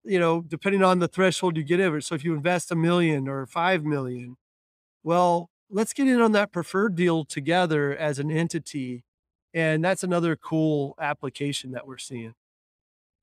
you 0.04 0.20
know, 0.20 0.42
depending 0.42 0.84
on 0.84 1.00
the 1.00 1.08
threshold 1.10 1.58
you 1.58 1.64
get 1.64 1.82
over. 1.82 2.00
So 2.02 2.16
if 2.16 2.24
you 2.24 2.34
invest 2.34 2.72
a 2.72 2.76
million 2.76 3.28
or 3.28 3.46
five 3.46 3.84
million, 3.84 4.38
well, 5.04 5.50
let's 5.70 5.94
get 5.94 6.08
in 6.08 6.22
on 6.22 6.32
that 6.34 6.52
preferred 6.54 6.96
deal 6.96 7.26
together 7.26 7.96
as 7.96 8.20
an 8.20 8.32
entity, 8.32 9.04
and 9.54 9.84
that's 9.84 10.04
another 10.04 10.36
cool 10.36 10.96
application 11.00 11.72
that 11.72 11.88
we're 11.88 11.98
seeing. 11.98 12.34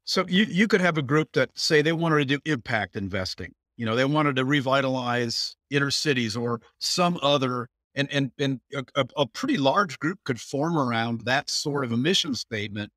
So 0.05 0.25
you, 0.29 0.45
you 0.45 0.67
could 0.67 0.81
have 0.81 0.99
a 0.99 1.03
group 1.03 1.33
that 1.33 1.51
say 1.59 1.83
they 1.83 1.93
wanted 1.93 2.29
to 2.29 2.37
do 2.37 2.41
impact 2.51 2.97
investing. 2.97 3.53
You 3.77 3.87
know, 3.87 3.95
they 3.95 4.05
wanted 4.05 4.37
to 4.37 4.45
revitalize 4.45 5.57
inner 5.71 5.91
cities 5.91 6.37
or 6.37 6.61
some 6.79 7.19
other, 7.23 7.69
and 7.95 8.11
and 8.13 8.31
and 8.39 8.61
a, 8.75 9.07
a 9.17 9.27
pretty 9.27 9.57
large 9.57 9.99
group 9.99 10.19
could 10.25 10.41
form 10.41 10.77
around 10.77 11.23
that 11.23 11.49
sort 11.49 11.85
of 11.85 11.93
a 11.93 11.97
mission 11.97 12.35
statement 12.35 12.91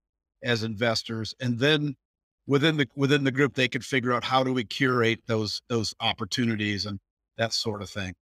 as 0.43 0.63
investors, 0.63 1.33
and 1.39 1.57
then 1.59 1.95
within 2.47 2.77
the 2.77 2.87
within 2.95 3.23
the 3.23 3.31
group 3.31 3.53
they 3.53 3.67
could 3.67 3.85
figure 3.85 4.11
out 4.11 4.23
how 4.23 4.43
do 4.43 4.53
we 4.53 4.63
curate 4.63 5.21
those 5.27 5.61
those 5.69 5.93
opportunities 5.99 6.85
and 6.85 6.99
that 7.37 7.53
sort 7.53 7.81
of 7.81 7.89
thing. 7.89 8.13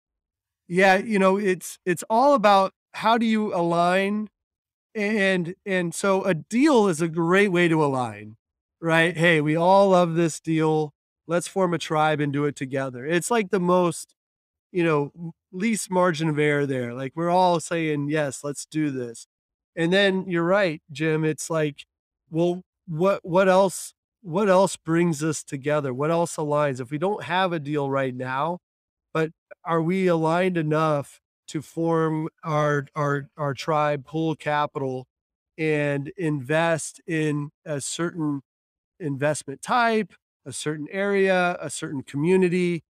Yeah, 0.67 0.97
you 0.97 1.17
know, 1.17 1.37
it's 1.37 1.79
it's 1.85 2.03
all 2.09 2.35
about 2.35 2.73
how 2.93 3.17
do 3.17 3.25
you 3.25 3.53
align 3.55 4.29
and 4.95 5.55
and 5.65 5.95
so 5.95 6.23
a 6.23 6.33
deal 6.33 6.87
is 6.87 7.01
a 7.01 7.07
great 7.07 7.51
way 7.51 7.67
to 7.67 7.83
align 7.83 8.37
right? 8.81 9.15
Hey, 9.15 9.41
we 9.41 9.55
all 9.55 9.89
love 9.89 10.15
this 10.15 10.39
deal. 10.39 10.93
Let's 11.27 11.47
form 11.47 11.73
a 11.73 11.77
tribe 11.77 12.19
and 12.19 12.33
do 12.33 12.45
it 12.45 12.55
together. 12.55 13.05
It's 13.05 13.31
like 13.31 13.51
the 13.51 13.59
most, 13.59 14.15
you 14.71 14.83
know, 14.83 15.33
least 15.51 15.91
margin 15.91 16.29
of 16.29 16.39
error 16.39 16.65
there. 16.65 16.93
Like 16.93 17.13
we're 17.15 17.29
all 17.29 17.59
saying, 17.59 18.09
yes, 18.09 18.43
let's 18.43 18.65
do 18.65 18.91
this. 18.91 19.27
And 19.75 19.93
then 19.93 20.25
you're 20.27 20.43
right, 20.43 20.81
Jim. 20.91 21.23
It's 21.25 21.49
like, 21.49 21.85
well, 22.29 22.63
what 22.87 23.21
what 23.23 23.47
else 23.49 23.93
what 24.23 24.49
else 24.49 24.75
brings 24.77 25.23
us 25.23 25.43
together? 25.43 25.93
What 25.93 26.11
else 26.11 26.35
aligns? 26.37 26.81
If 26.81 26.91
we 26.91 26.97
don't 26.97 27.23
have 27.23 27.53
a 27.53 27.59
deal 27.59 27.89
right 27.89 28.15
now, 28.15 28.59
but 29.13 29.31
are 29.65 29.81
we 29.81 30.07
aligned 30.07 30.57
enough 30.57 31.20
to 31.51 31.61
form 31.61 32.29
our 32.43 32.87
our 32.95 33.29
our 33.37 33.53
tribe, 33.53 34.05
pool 34.05 34.35
capital, 34.35 35.07
and 35.57 36.11
invest 36.17 37.01
in 37.05 37.51
a 37.65 37.81
certain 37.81 38.41
investment 38.99 39.61
type, 39.61 40.13
a 40.45 40.53
certain 40.53 40.87
area, 40.91 41.57
a 41.59 41.69
certain 41.69 42.03
community. 42.03 42.83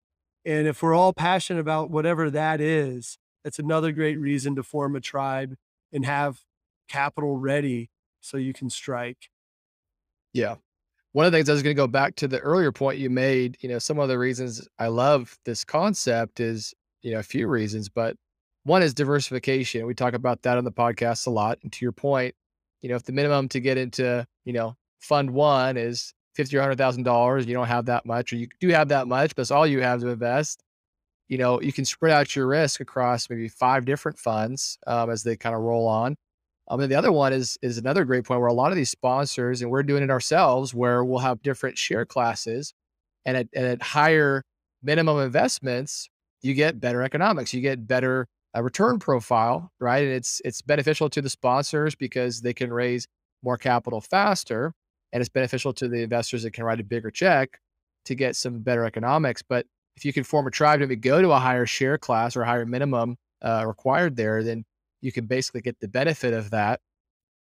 And 0.44 0.66
if 0.66 0.82
we're 0.82 0.94
all 0.94 1.14
passionate 1.14 1.60
about 1.60 1.90
whatever 1.90 2.30
that 2.30 2.60
is, 2.60 3.16
that's 3.44 3.58
another 3.58 3.92
great 3.92 4.18
reason 4.18 4.54
to 4.56 4.62
form 4.62 4.94
a 4.94 5.00
tribe 5.00 5.54
and 5.90 6.04
have 6.04 6.40
capital 6.88 7.38
ready 7.38 7.88
so 8.20 8.36
you 8.36 8.52
can 8.52 8.68
strike. 8.68 9.30
Yeah. 10.34 10.56
One 11.12 11.26
of 11.26 11.32
the 11.32 11.38
things 11.38 11.48
I 11.48 11.54
was 11.54 11.62
going 11.62 11.74
to 11.74 11.82
go 11.82 11.88
back 11.88 12.14
to 12.16 12.28
the 12.28 12.38
earlier 12.40 12.72
point 12.72 12.98
you 12.98 13.10
made, 13.10 13.56
you 13.60 13.68
know, 13.68 13.78
some 13.78 13.98
of 13.98 14.08
the 14.08 14.18
reasons 14.18 14.68
I 14.78 14.88
love 14.88 15.38
this 15.44 15.64
concept 15.64 16.40
is, 16.40 16.74
you 17.02 17.12
know, 17.12 17.18
a 17.18 17.24
few 17.24 17.48
reasons, 17.48 17.88
but 17.88 18.16
one 18.64 18.82
is 18.82 18.94
diversification. 18.94 19.86
We 19.86 19.94
talk 19.94 20.14
about 20.14 20.42
that 20.42 20.58
on 20.58 20.64
the 20.64 20.72
podcast 20.72 21.26
a 21.26 21.30
lot. 21.30 21.58
And 21.62 21.72
to 21.72 21.84
your 21.84 21.92
point, 21.92 22.34
you 22.82 22.88
know, 22.88 22.96
if 22.96 23.04
the 23.04 23.12
minimum 23.12 23.48
to 23.50 23.60
get 23.60 23.78
into, 23.78 24.26
you 24.44 24.52
know, 24.52 24.76
fund 24.98 25.30
one 25.30 25.76
is 25.76 26.12
fifty 26.34 26.56
or 26.56 26.60
hundred 26.60 26.78
thousand 26.78 27.04
dollars, 27.04 27.46
you 27.46 27.54
don't 27.54 27.66
have 27.66 27.86
that 27.86 28.06
much, 28.06 28.32
or 28.32 28.36
you 28.36 28.48
do 28.60 28.68
have 28.68 28.88
that 28.88 29.08
much, 29.08 29.34
but 29.34 29.42
it's 29.42 29.50
all 29.50 29.66
you 29.66 29.80
have 29.80 30.00
to 30.00 30.08
invest. 30.08 30.62
You 31.28 31.38
know, 31.38 31.60
you 31.60 31.72
can 31.72 31.84
spread 31.84 32.12
out 32.12 32.34
your 32.34 32.46
risk 32.46 32.80
across 32.80 33.30
maybe 33.30 33.48
five 33.48 33.84
different 33.84 34.18
funds 34.18 34.78
um, 34.86 35.10
as 35.10 35.22
they 35.22 35.36
kind 35.36 35.54
of 35.54 35.62
roll 35.62 35.86
on. 35.86 36.16
Um, 36.68 36.80
and 36.80 36.90
the 36.90 36.96
other 36.96 37.12
one 37.12 37.32
is 37.32 37.58
is 37.62 37.78
another 37.78 38.04
great 38.04 38.24
point 38.24 38.40
where 38.40 38.48
a 38.48 38.54
lot 38.54 38.72
of 38.72 38.76
these 38.76 38.90
sponsors, 38.90 39.62
and 39.62 39.70
we're 39.70 39.82
doing 39.82 40.02
it 40.02 40.10
ourselves, 40.10 40.74
where 40.74 41.04
we'll 41.04 41.18
have 41.18 41.42
different 41.42 41.78
share 41.78 42.04
classes, 42.04 42.74
and 43.24 43.36
at, 43.36 43.48
and 43.54 43.66
at 43.66 43.82
higher 43.82 44.44
minimum 44.82 45.18
investments, 45.18 46.08
you 46.42 46.54
get 46.54 46.80
better 46.80 47.02
economics, 47.02 47.52
you 47.52 47.60
get 47.60 47.86
better 47.86 48.26
a 48.54 48.62
return 48.62 48.98
profile, 48.98 49.70
right? 49.80 50.04
And 50.04 50.12
it's 50.12 50.40
it's 50.44 50.62
beneficial 50.62 51.08
to 51.10 51.22
the 51.22 51.30
sponsors 51.30 51.94
because 51.94 52.40
they 52.40 52.52
can 52.52 52.72
raise 52.72 53.06
more 53.42 53.56
capital 53.56 54.00
faster 54.00 54.74
and 55.12 55.20
it's 55.20 55.28
beneficial 55.28 55.72
to 55.74 55.88
the 55.88 56.02
investors 56.02 56.42
that 56.42 56.52
can 56.52 56.64
write 56.64 56.80
a 56.80 56.84
bigger 56.84 57.10
check 57.10 57.58
to 58.04 58.14
get 58.14 58.36
some 58.36 58.60
better 58.60 58.84
economics. 58.84 59.42
But 59.42 59.66
if 59.96 60.04
you 60.04 60.12
can 60.12 60.24
form 60.24 60.46
a 60.46 60.50
tribe 60.50 60.80
to 60.80 60.96
go 60.96 61.20
to 61.20 61.30
a 61.32 61.38
higher 61.38 61.66
share 61.66 61.98
class 61.98 62.36
or 62.36 62.44
higher 62.44 62.66
minimum 62.66 63.16
uh, 63.42 63.64
required 63.66 64.16
there, 64.16 64.42
then 64.42 64.64
you 65.00 65.12
can 65.12 65.26
basically 65.26 65.60
get 65.60 65.78
the 65.80 65.88
benefit 65.88 66.32
of 66.32 66.50
that. 66.50 66.80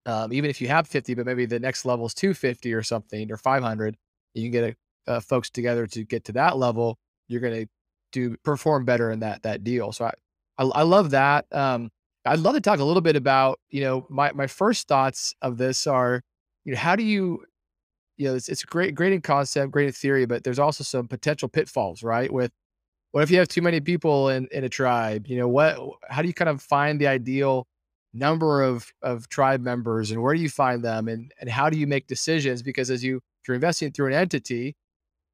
Um, 0.07 0.33
even 0.33 0.49
if 0.49 0.61
you 0.61 0.69
have 0.69 0.89
50, 0.89 1.15
but 1.15 1.27
maybe 1.27 1.47
the 1.47 1.61
next 1.61 1.85
level 1.85 2.07
is 2.07 2.15
250 2.15 2.73
or 2.73 2.83
something 2.83 3.31
or 3.31 3.37
500, 3.37 3.97
you 4.35 4.43
can 4.43 4.51
get 4.51 4.77
a, 5.07 5.13
uh, 5.13 5.21
folks 5.21 5.51
together 5.51 5.87
to 5.87 6.05
get 6.05 6.25
to 6.25 6.33
that 6.33 6.57
level. 6.57 6.99
You're 7.29 7.41
going 7.41 7.65
to 7.65 7.71
do 8.13 8.37
perform 8.43 8.85
better 8.85 9.11
in 9.11 9.21
that 9.21 9.43
that 9.43 9.63
deal. 9.63 9.93
So 9.93 10.07
I, 10.07 10.13
I, 10.61 10.65
I 10.65 10.83
love 10.83 11.11
that. 11.11 11.47
Um, 11.51 11.91
I'd 12.27 12.39
love 12.39 12.55
to 12.55 12.61
talk 12.61 12.79
a 12.79 12.85
little 12.85 13.01
bit 13.01 13.17
about 13.17 13.59
you 13.71 13.81
know 13.81 14.07
my 14.11 14.31
my 14.33 14.47
first 14.47 14.87
thoughts 14.87 15.35
of 15.43 15.57
this 15.57 15.87
are 15.87 16.23
you 16.65 16.73
know 16.73 16.79
how 16.79 16.95
do 16.95 17.03
you 17.03 17.45
you 18.21 18.29
know, 18.29 18.35
it's 18.35 18.51
it's 18.51 18.65
great, 18.65 18.95
great 18.95 19.15
in 19.15 19.23
concept, 19.23 19.73
great 19.73 19.87
in 19.87 19.93
theory, 19.93 20.27
but 20.27 20.45
there's 20.45 20.59
also 20.59 20.85
some 20.85 21.09
potential 21.09 21.49
pitfalls, 21.49 22.03
right? 22.03 22.31
With 22.31 22.53
what 23.13 23.23
if 23.23 23.31
you 23.31 23.39
have 23.39 23.49
too 23.49 23.63
many 23.63 23.81
people 23.81 24.29
in 24.29 24.47
in 24.53 24.65
a 24.65 24.69
tribe? 24.69 25.27
You 25.27 25.39
know, 25.39 25.49
what 25.49 25.79
how 26.11 26.21
do 26.23 26.29
you 26.29 26.35
kind 26.35 26.51
of 26.51 26.61
find 26.63 27.01
the 27.01 27.07
ideal 27.07 27.67
number 28.13 28.63
of 28.63 28.93
of 29.03 29.29
tribe 29.31 29.63
members 29.63 30.11
and 30.11 30.23
where 30.23 30.35
do 30.35 30.41
you 30.43 30.51
find 30.51 30.85
them 30.85 31.09
and 31.09 31.33
and 31.41 31.49
how 31.49 31.71
do 31.71 31.79
you 31.79 31.87
make 31.87 32.07
decisions? 32.09 32.63
Because 32.63 32.91
as 32.91 33.03
you 33.03 33.17
if 33.17 33.49
you're 33.49 33.55
investing 33.55 33.91
through 33.93 34.09
an 34.09 34.13
entity, 34.13 34.77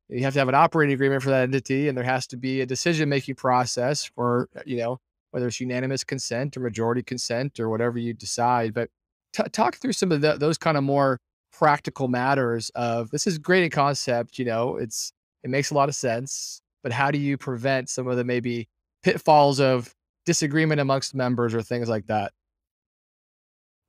you 0.09 0.23
have 0.23 0.35
to 0.35 0.39
have 0.39 0.49
an 0.49 0.55
operating 0.55 0.95
agreement 0.95 1.23
for 1.25 1.31
that 1.31 1.43
entity 1.43 1.89
and 1.89 1.99
there 1.99 2.05
has 2.05 2.27
to 2.29 2.37
be 2.37 2.61
a 2.61 2.67
decision 2.67 3.09
making 3.09 3.35
process 3.35 4.05
for 4.05 4.49
you 4.65 4.77
know 4.77 5.01
whether 5.31 5.47
it's 5.47 5.61
unanimous 5.61 6.05
consent 6.05 6.57
or 6.57 6.61
majority 6.61 7.03
consent 7.03 7.61
or 7.61 7.69
whatever 7.69 7.99
you 7.99 8.13
decide 8.13 8.73
but 8.73 8.89
t- 9.33 9.43
talk 9.53 9.77
through 9.77 9.93
some 9.93 10.13
of 10.13 10.21
the, 10.21 10.37
those 10.37 10.59
kind 10.59 10.77
of 10.77 10.85
more 10.85 11.21
practical 11.53 12.09
matters 12.09 12.71
of 12.75 13.11
this 13.11 13.27
is 13.27 13.39
great 13.39 13.65
in 13.65 13.71
concept, 13.71 14.39
you 14.39 14.45
know, 14.45 14.77
it's 14.77 15.13
it 15.43 15.51
makes 15.51 15.71
a 15.71 15.75
lot 15.75 15.89
of 15.89 15.95
sense, 15.95 16.61
but 16.83 16.93
how 16.93 17.11
do 17.11 17.19
you 17.19 17.39
prevent 17.39 17.89
some 17.89 18.09
of 18.09 18.17
the 18.17 18.25
maybe 18.25 18.69
pitfalls 19.03 19.61
of 19.61 19.95
disagreement 20.25 20.81
amongst 20.81 21.15
members 21.15 21.55
or 21.55 21.63
things 21.63 21.89
like 21.89 22.07
that? 22.09 22.33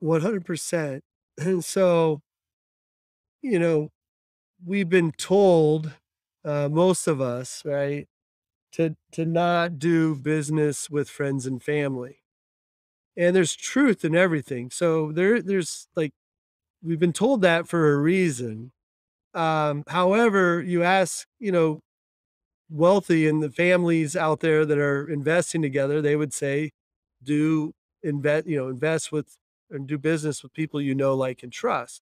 100%. 0.01 1.01
And 1.39 1.65
so, 1.65 2.21
you 3.41 3.59
know, 3.59 3.89
we've 4.65 4.89
been 4.89 5.11
told, 5.11 5.91
uh, 6.45 6.69
most 6.69 7.07
of 7.07 7.19
us, 7.19 7.63
right, 7.65 8.07
to 8.73 8.95
to 9.13 9.25
not 9.25 9.79
do 9.79 10.15
business 10.15 10.89
with 10.89 11.09
friends 11.09 11.45
and 11.45 11.61
family. 11.63 12.23
And 13.15 13.35
there's 13.35 13.55
truth 13.55 14.05
in 14.05 14.15
everything. 14.15 14.69
So 14.71 15.11
there 15.11 15.41
there's 15.41 15.87
like 15.95 16.13
we've 16.83 16.99
been 16.99 17.13
told 17.13 17.41
that 17.41 17.67
for 17.67 17.93
a 17.93 17.97
reason. 17.97 18.71
Um, 19.35 19.83
however, 19.87 20.61
you 20.61 20.83
ask, 20.83 21.27
you 21.39 21.51
know, 21.51 21.81
wealthy 22.69 23.27
and 23.27 23.41
the 23.43 23.51
families 23.51 24.15
out 24.15 24.39
there 24.41 24.65
that 24.65 24.77
are 24.77 25.09
investing 25.09 25.61
together, 25.61 26.01
they 26.01 26.15
would 26.15 26.33
say, 26.33 26.71
do 27.23 27.73
invest, 28.03 28.47
you 28.47 28.57
know, 28.57 28.67
invest 28.69 29.11
with 29.11 29.37
and 29.71 29.87
do 29.87 29.97
business 29.97 30.43
with 30.43 30.53
people 30.53 30.81
you 30.81 30.95
know, 30.95 31.13
like, 31.15 31.43
and 31.43 31.51
trust. 31.51 32.01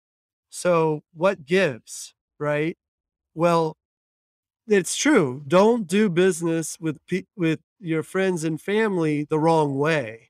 So 0.49 1.03
what 1.13 1.45
gives, 1.45 2.13
right? 2.39 2.77
Well, 3.35 3.77
it's 4.67 4.95
true. 4.95 5.43
Don't 5.47 5.87
do 5.87 6.09
business 6.09 6.77
with 6.79 6.97
pe- 7.07 7.25
with 7.35 7.59
your 7.79 8.03
friends 8.03 8.43
and 8.43 8.59
family 8.61 9.25
the 9.29 9.39
wrong 9.39 9.77
way, 9.77 10.29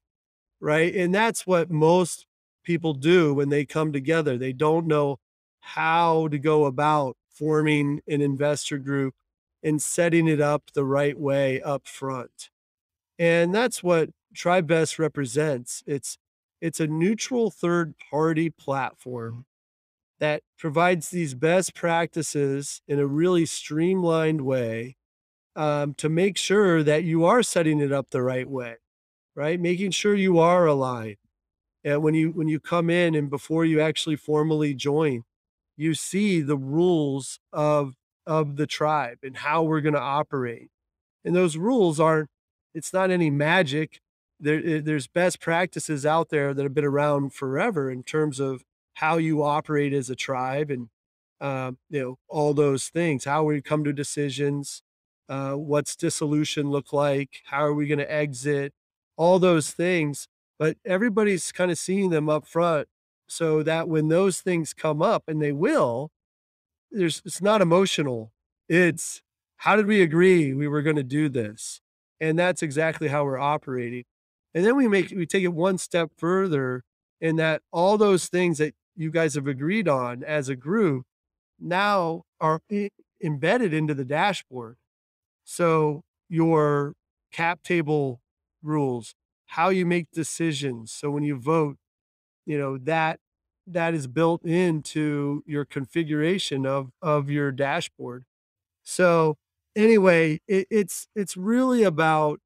right? 0.62 0.96
And 0.96 1.13
that's 1.15 1.48
what 1.48 1.72
most 1.72 2.25
people 2.63 2.94
do 2.94 3.34
when 3.34 3.50
they 3.50 3.65
come 3.65 3.94
together. 3.94 4.38
They 4.38 4.53
don't 4.53 4.88
know 4.88 5.20
how 5.62 6.27
to 6.29 6.39
go 6.39 6.65
about 6.65 7.17
forming 7.29 8.01
an 8.08 8.22
investor 8.22 8.77
group 8.77 9.15
and 9.63 9.82
setting 9.82 10.27
it 10.27 10.41
up 10.41 10.63
the 10.74 10.86
right 10.86 11.20
way 11.20 11.62
up 11.62 11.88
front. 11.88 12.50
And 13.20 13.53
that's 13.53 13.84
what 13.84 14.10
TribeVest 14.36 15.00
represents. 15.00 15.84
It's 15.88 16.17
it's 16.62 16.79
a 16.79 16.88
neutral 16.88 17.51
third 17.51 17.96
party 18.12 18.50
platform 18.50 19.46
that 20.19 20.41
provides 20.57 21.09
these 21.09 21.36
best 21.36 21.75
practices 21.75 22.81
in 22.88 23.00
a 23.00 23.07
really 23.07 23.45
streamlined 23.45 24.41
way 24.41 24.95
um, 25.55 25.93
to 25.95 26.09
make 26.09 26.38
sure 26.38 26.83
that 26.83 27.03
you 27.03 27.25
are 27.25 27.43
setting 27.43 27.79
it 27.79 27.91
up 27.91 28.09
the 28.09 28.21
right 28.21 28.50
way, 28.50 28.75
right? 29.36 29.59
Making 29.59 29.91
sure 29.91 30.15
you 30.15 30.39
are 30.39 30.65
aligned. 30.65 31.17
And 31.83 32.03
when 32.03 32.13
you 32.13 32.31
when 32.31 32.47
you 32.47 32.59
come 32.59 32.89
in 32.89 33.15
and 33.15 33.29
before 33.29 33.63
you 33.63 33.79
actually 33.79 34.17
formally 34.17 34.74
join, 34.74 35.24
you 35.75 35.93
see 35.93 36.41
the 36.41 36.57
rules 36.57 37.39
of 37.53 37.93
of 38.25 38.57
the 38.57 38.67
tribe 38.67 39.19
and 39.24 39.38
how 39.38 39.63
we're 39.63 39.81
going 39.81 39.93
to 39.93 40.01
operate. 40.01 40.69
And 41.24 41.36
those 41.36 41.57
rules 41.57 42.00
aren't 42.00 42.29
it's 42.74 42.93
not 42.93 43.09
any 43.09 43.29
magic. 43.29 44.00
There, 44.39 44.62
eh, 44.63 44.81
there's 44.83 45.07
best 45.07 45.39
practices 45.39 46.05
out 46.05 46.29
there 46.29 46.53
that 46.53 46.63
have 46.63 46.74
been 46.75 46.86
around 46.86 47.33
forever 47.33 47.89
in 47.89 48.03
terms 48.03 48.39
of 48.39 48.63
how 48.98 49.18
you 49.18 49.44
operate 49.44 49.94
as 49.94 50.10
a 50.10 50.16
tribe 50.16 50.72
and 50.72 50.89
um, 51.42 51.77
you 51.89 52.01
know 52.01 52.18
all 52.27 52.54
those 52.54 52.89
things 52.89 53.25
how 53.25 53.44
we 53.44 53.62
come 53.62 53.84
to 53.84 53.94
decisions 53.94 54.82
uh, 55.30 55.54
what's 55.54 55.96
dissolution 55.96 56.70
look 56.72 56.94
like 56.94 57.42
how 57.46 57.63
are 57.63 57.74
we 57.74 57.88
going 57.88 58.00
to 58.00 58.12
exit 58.12 58.74
all 59.18 59.39
those 59.39 59.72
things 59.72 60.27
but 60.60 60.77
everybody's 60.86 61.51
kind 61.51 61.70
of 61.72 61.77
seeing 61.77 62.10
them 62.10 62.30
up 62.30 62.48
front 62.48 62.88
so 63.27 63.62
that 63.63 63.88
when 63.88 64.08
those 64.08 64.42
things 64.42 64.74
come 64.74 65.01
up 65.01 65.24
and 65.27 65.42
they 65.42 65.51
will 65.51 66.12
there's 66.92 67.22
it's 67.25 67.42
not 67.42 67.62
emotional. 67.62 68.32
It's 68.70 69.22
how 69.58 69.75
did 69.75 69.88
we 69.88 70.01
agree 70.01 70.54
we 70.54 70.68
were 70.68 70.82
going 70.82 70.96
to 70.96 71.04
do 71.04 71.30
this? 71.30 71.82
And 72.20 72.38
that's 72.38 72.63
exactly 72.63 73.08
how 73.10 73.25
we're 73.25 73.38
operating. 73.39 74.04
And 74.54 74.66
then 74.66 74.75
we 74.75 74.88
make 74.88 75.12
we 75.16 75.25
take 75.25 75.44
it 75.44 75.54
one 75.54 75.77
step 75.77 76.12
further 76.18 76.84
in 77.22 77.36
that 77.38 77.62
all 77.72 77.98
those 77.98 78.27
things 78.27 78.58
that 78.60 78.74
you 78.98 79.12
guys 79.12 79.36
have 79.36 79.48
agreed 79.48 79.88
on 79.88 80.24
as 80.24 80.50
a 80.50 80.56
group 80.56 81.06
now 81.60 82.24
are 82.39 82.62
embedded 83.24 83.74
into 83.74 83.94
the 83.94 84.06
dashboard. 84.06 84.77
So 85.44 86.04
your 86.30 86.94
cap 87.32 87.63
table 87.63 88.22
rules, 88.63 89.16
how 89.48 89.70
you 89.70 89.86
make 89.86 90.12
decisions. 90.12 90.92
So 90.92 91.10
when 91.12 91.24
you 91.24 91.38
vote, 91.38 91.77
you 92.46 92.58
know, 92.58 92.77
that 92.80 93.20
that 93.68 93.94
is 93.94 94.08
built 94.08 94.44
into 94.46 95.44
your 95.46 95.66
configuration 95.66 96.66
of 96.66 96.92
of 97.01 97.30
your 97.30 97.51
dashboard. 97.51 98.25
So 98.84 99.38
anyway, 99.75 100.42
it, 100.48 100.68
it's 100.72 101.08
it's 101.16 101.38
really 101.38 101.84
about 101.84 102.39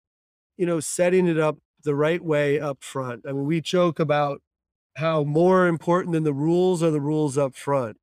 you 0.58 0.66
know 0.66 0.80
setting 0.80 1.28
it 1.28 1.40
up 1.40 1.58
the 1.84 1.96
right 1.96 2.24
way 2.24 2.60
up 2.60 2.84
front. 2.84 3.24
I 3.28 3.34
mean, 3.34 3.46
we 3.46 3.62
joke 3.62 4.00
about 4.00 4.42
how 4.96 5.24
more 5.24 5.68
important 5.68 6.14
than 6.14 6.24
the 6.24 6.34
rules 6.34 6.84
are 6.84 6.92
the 6.92 7.02
rules 7.02 7.38
up 7.38 7.56
front. 7.56 7.98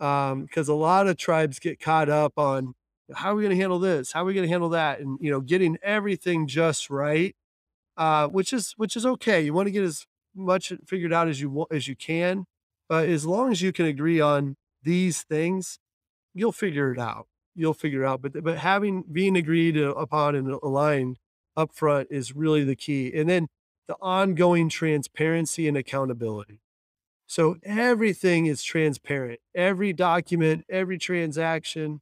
Um, 0.00 0.42
because 0.42 0.68
a 0.68 0.74
lot 0.74 1.08
of 1.08 1.16
tribes 1.16 1.58
get 1.58 1.80
caught 1.80 2.08
up 2.08 2.38
on 2.38 2.74
how 3.14 3.32
are 3.32 3.34
we 3.34 3.42
going 3.42 3.56
to 3.56 3.60
handle 3.60 3.78
this? 3.78 4.12
How 4.12 4.22
are 4.22 4.24
we 4.26 4.34
going 4.34 4.46
to 4.46 4.50
handle 4.50 4.68
that? 4.70 5.00
And 5.00 5.18
you 5.20 5.30
know, 5.30 5.40
getting 5.40 5.76
everything 5.82 6.46
just 6.46 6.90
right, 6.90 7.34
uh, 7.96 8.28
which 8.28 8.52
is 8.52 8.74
which 8.76 8.96
is 8.96 9.06
okay. 9.06 9.40
You 9.40 9.52
want 9.54 9.66
to 9.66 9.72
get 9.72 9.82
as 9.82 10.06
much 10.36 10.72
figured 10.86 11.12
out 11.12 11.28
as 11.28 11.40
you 11.40 11.66
as 11.70 11.88
you 11.88 11.96
can, 11.96 12.44
but 12.88 13.08
as 13.08 13.26
long 13.26 13.50
as 13.50 13.62
you 13.62 13.72
can 13.72 13.86
agree 13.86 14.20
on 14.20 14.56
these 14.82 15.22
things, 15.22 15.78
you'll 16.34 16.52
figure 16.52 16.92
it 16.92 16.98
out. 16.98 17.26
You'll 17.54 17.74
figure 17.74 18.04
it 18.04 18.06
out. 18.06 18.22
But 18.22 18.44
but 18.44 18.58
having 18.58 19.04
being 19.10 19.36
agreed 19.36 19.76
upon 19.76 20.36
and 20.36 20.48
aligned 20.62 21.18
up 21.56 21.74
front 21.74 22.08
is 22.10 22.36
really 22.36 22.62
the 22.64 22.76
key. 22.76 23.12
And 23.14 23.28
then 23.28 23.48
the 23.88 23.96
ongoing 24.00 24.68
transparency 24.68 25.66
and 25.66 25.76
accountability. 25.76 26.60
So 27.26 27.56
everything 27.62 28.46
is 28.46 28.62
transparent. 28.62 29.40
Every 29.54 29.92
document, 29.92 30.64
every 30.70 30.98
transaction, 30.98 32.00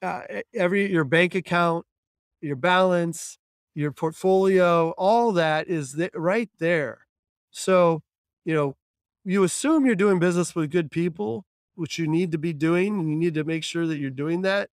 uh, 0.00 0.22
every 0.54 0.90
your 0.90 1.04
bank 1.04 1.34
account, 1.34 1.86
your 2.40 2.56
balance, 2.56 3.38
your 3.74 3.92
portfolio, 3.92 4.90
all 4.92 5.32
that 5.32 5.68
is 5.68 5.94
th- 5.94 6.10
right 6.14 6.50
there. 6.58 7.06
So, 7.50 8.02
you 8.44 8.54
know, 8.54 8.76
you 9.24 9.44
assume 9.44 9.86
you're 9.86 9.94
doing 9.94 10.18
business 10.18 10.54
with 10.54 10.70
good 10.70 10.90
people, 10.90 11.44
which 11.74 11.98
you 11.98 12.06
need 12.06 12.32
to 12.32 12.38
be 12.38 12.52
doing, 12.52 12.98
and 12.98 13.10
you 13.10 13.16
need 13.16 13.34
to 13.34 13.44
make 13.44 13.64
sure 13.64 13.86
that 13.86 13.98
you're 13.98 14.10
doing 14.10 14.42
that. 14.42 14.70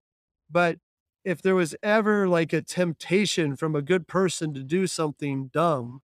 But 0.50 0.80
if 1.24 1.42
there 1.42 1.56
was 1.56 1.76
ever 1.84 2.28
like 2.28 2.54
a 2.54 2.62
temptation 2.62 3.56
from 3.56 3.76
a 3.76 3.82
good 3.82 4.08
person 4.08 4.54
to 4.54 4.64
do 4.64 4.88
something 4.88 5.50
dumb, 5.54 6.02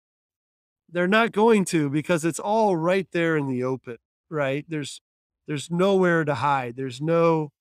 they're 0.96 1.08
not 1.10 1.34
going 1.34 1.66
to 1.66 1.90
because 1.90 2.24
it's 2.24 2.40
all 2.40 2.78
right 2.78 3.08
there 3.12 3.36
in 3.36 3.50
the 3.50 3.62
open, 3.64 3.98
right? 4.30 4.66
There's 4.70 5.02
there's 5.46 5.70
nowhere 5.70 6.24
to 6.24 6.36
hide. 6.36 6.78
There's 6.78 7.02
no 7.02 7.52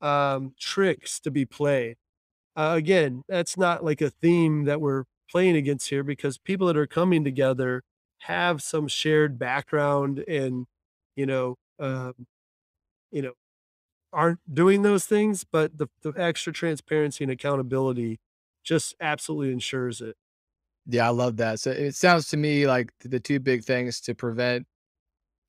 um, 0.00 0.54
tricks 0.60 1.18
to 1.20 1.32
be 1.32 1.44
played. 1.44 1.96
Uh, 2.54 2.74
again, 2.76 3.24
that's 3.28 3.58
not 3.58 3.84
like 3.84 4.00
a 4.00 4.08
theme 4.10 4.64
that 4.66 4.80
we're 4.80 5.04
playing 5.28 5.56
against 5.56 5.90
here 5.90 6.04
because 6.04 6.38
people 6.38 6.68
that 6.68 6.76
are 6.76 6.86
coming 6.86 7.24
together 7.24 7.82
have 8.20 8.62
some 8.62 8.86
shared 8.86 9.36
background 9.36 10.20
and 10.28 10.66
you 11.16 11.26
know 11.26 11.56
um, 11.80 12.14
you 13.10 13.22
know 13.22 13.32
aren't 14.12 14.40
doing 14.54 14.82
those 14.82 15.06
things, 15.06 15.44
but 15.44 15.78
the, 15.78 15.88
the 16.02 16.12
extra 16.16 16.52
transparency 16.52 17.24
and 17.24 17.32
accountability 17.32 18.20
just 18.64 18.94
absolutely 19.00 19.52
ensures 19.52 20.00
it. 20.00 20.16
Yeah, 20.88 21.06
I 21.06 21.10
love 21.10 21.36
that. 21.38 21.60
So 21.60 21.70
it 21.70 21.94
sounds 21.94 22.28
to 22.28 22.36
me 22.36 22.66
like 22.66 22.92
the 23.00 23.20
two 23.20 23.40
big 23.40 23.64
things 23.64 24.00
to 24.02 24.14
prevent, 24.14 24.66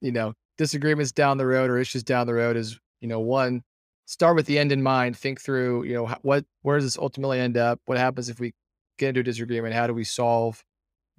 you 0.02 0.12
know, 0.12 0.34
disagreements 0.58 1.12
down 1.12 1.38
the 1.38 1.46
road 1.46 1.70
or 1.70 1.78
issues 1.78 2.04
down 2.04 2.28
the 2.28 2.34
road 2.34 2.58
is, 2.58 2.80
you 3.02 3.08
know, 3.08 3.20
one, 3.20 3.64
start 4.06 4.36
with 4.36 4.48
the 4.48 4.58
end 4.58 4.72
in 4.72 4.82
mind. 4.82 5.16
Think 5.16 5.40
through, 5.40 5.84
you 5.84 5.94
know, 5.94 6.08
what, 6.24 6.46
where 6.64 6.78
does 6.78 6.86
this 6.86 6.98
ultimately 6.98 7.40
end 7.40 7.58
up? 7.58 7.80
What 7.86 8.00
happens 8.00 8.30
if 8.30 8.40
we 8.40 8.54
get 8.98 9.10
into 9.10 9.20
a 9.20 9.24
disagreement? 9.24 9.76
How 9.76 9.86
do 9.86 9.94
we 9.94 10.04
solve 10.04 10.64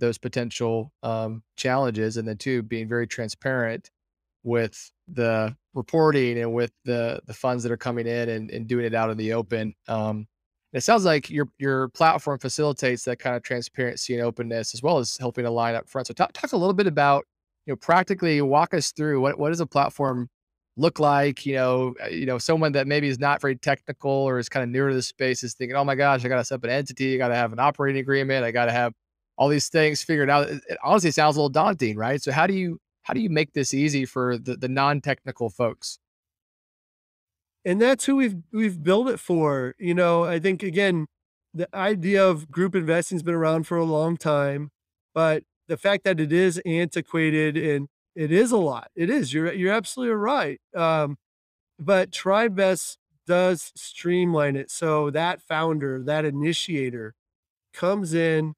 those 0.00 0.18
potential 0.18 0.92
um, 1.04 1.42
challenges? 1.56 2.16
And 2.16 2.26
then 2.26 2.38
two, 2.38 2.62
being 2.62 2.88
very 2.88 3.06
transparent 3.06 3.90
with 4.42 4.90
the 5.06 5.56
reporting 5.74 6.38
and 6.38 6.52
with 6.54 6.72
the 6.84 7.20
the 7.26 7.34
funds 7.34 7.62
that 7.62 7.72
are 7.72 7.76
coming 7.76 8.06
in 8.06 8.28
and, 8.28 8.50
and 8.50 8.66
doing 8.66 8.84
it 8.84 8.94
out 8.94 9.10
in 9.10 9.16
the 9.16 9.34
open. 9.34 9.74
Um, 9.86 10.26
it 10.72 10.82
sounds 10.82 11.04
like 11.04 11.30
your 11.30 11.48
your 11.58 11.88
platform 11.88 12.38
facilitates 12.38 13.04
that 13.04 13.18
kind 13.18 13.36
of 13.36 13.42
transparency 13.42 14.14
and 14.14 14.22
openness 14.22 14.74
as 14.74 14.82
well 14.82 14.98
as 14.98 15.16
helping 15.16 15.44
to 15.44 15.50
line 15.50 15.74
up 15.74 15.88
front. 15.88 16.06
So 16.06 16.14
talk, 16.14 16.32
talk 16.32 16.52
a 16.52 16.56
little 16.56 16.74
bit 16.74 16.86
about, 16.86 17.24
you 17.66 17.72
know, 17.72 17.76
practically 17.76 18.40
walk 18.42 18.74
us 18.74 18.92
through 18.92 19.20
what, 19.20 19.38
what 19.38 19.48
does 19.48 19.60
a 19.60 19.66
platform 19.66 20.28
look 20.76 20.98
like? 21.00 21.46
You 21.46 21.54
know, 21.54 21.94
uh, 22.04 22.08
you 22.08 22.26
know, 22.26 22.38
someone 22.38 22.72
that 22.72 22.86
maybe 22.86 23.08
is 23.08 23.18
not 23.18 23.40
very 23.40 23.56
technical 23.56 24.10
or 24.10 24.38
is 24.38 24.48
kind 24.48 24.62
of 24.62 24.68
newer 24.70 24.90
to 24.90 24.94
the 24.94 25.02
space 25.02 25.42
is 25.42 25.54
thinking, 25.54 25.76
oh 25.76 25.84
my 25.84 25.94
gosh, 25.94 26.24
I 26.24 26.28
got 26.28 26.36
to 26.36 26.44
set 26.44 26.56
up 26.56 26.64
an 26.64 26.70
entity, 26.70 27.14
I 27.14 27.18
got 27.18 27.28
to 27.28 27.34
have 27.34 27.52
an 27.52 27.58
operating 27.58 28.00
agreement, 28.00 28.44
I 28.44 28.50
got 28.50 28.66
to 28.66 28.72
have 28.72 28.92
all 29.38 29.48
these 29.48 29.68
things 29.68 30.02
figured 30.02 30.30
out. 30.30 30.48
It, 30.48 30.62
it 30.68 30.78
honestly 30.84 31.10
sounds 31.12 31.36
a 31.36 31.40
little 31.40 31.48
daunting, 31.48 31.96
right? 31.96 32.20
So 32.22 32.32
how 32.32 32.46
do 32.46 32.54
you 32.54 32.78
how 33.02 33.14
do 33.14 33.20
you 33.20 33.30
make 33.30 33.54
this 33.54 33.72
easy 33.72 34.04
for 34.04 34.36
the, 34.36 34.56
the 34.56 34.68
non-technical 34.68 35.48
folks? 35.50 35.98
And 37.68 37.82
that's 37.82 38.06
who 38.06 38.16
we've 38.16 38.36
we've 38.50 38.82
built 38.82 39.08
it 39.10 39.20
for. 39.20 39.74
You 39.78 39.94
know, 39.94 40.24
I 40.24 40.38
think 40.40 40.62
again, 40.62 41.06
the 41.52 41.68
idea 41.76 42.26
of 42.26 42.50
group 42.50 42.74
investing 42.74 43.16
has 43.16 43.22
been 43.22 43.34
around 43.34 43.64
for 43.64 43.76
a 43.76 43.84
long 43.84 44.16
time, 44.16 44.70
but 45.14 45.42
the 45.68 45.76
fact 45.76 46.04
that 46.04 46.18
it 46.18 46.32
is 46.32 46.58
antiquated 46.64 47.58
and 47.58 47.88
it 48.14 48.32
is 48.32 48.52
a 48.52 48.56
lot. 48.56 48.90
It 48.96 49.10
is. 49.10 49.34
You're 49.34 49.52
you're 49.52 49.72
absolutely 49.74 50.14
right. 50.14 50.60
Um, 50.74 51.18
but 51.78 52.10
TribeVest 52.10 52.96
does 53.26 53.72
streamline 53.76 54.56
it 54.56 54.70
so 54.70 55.10
that 55.10 55.42
founder, 55.42 56.02
that 56.02 56.24
initiator, 56.24 57.14
comes 57.74 58.14
in, 58.14 58.54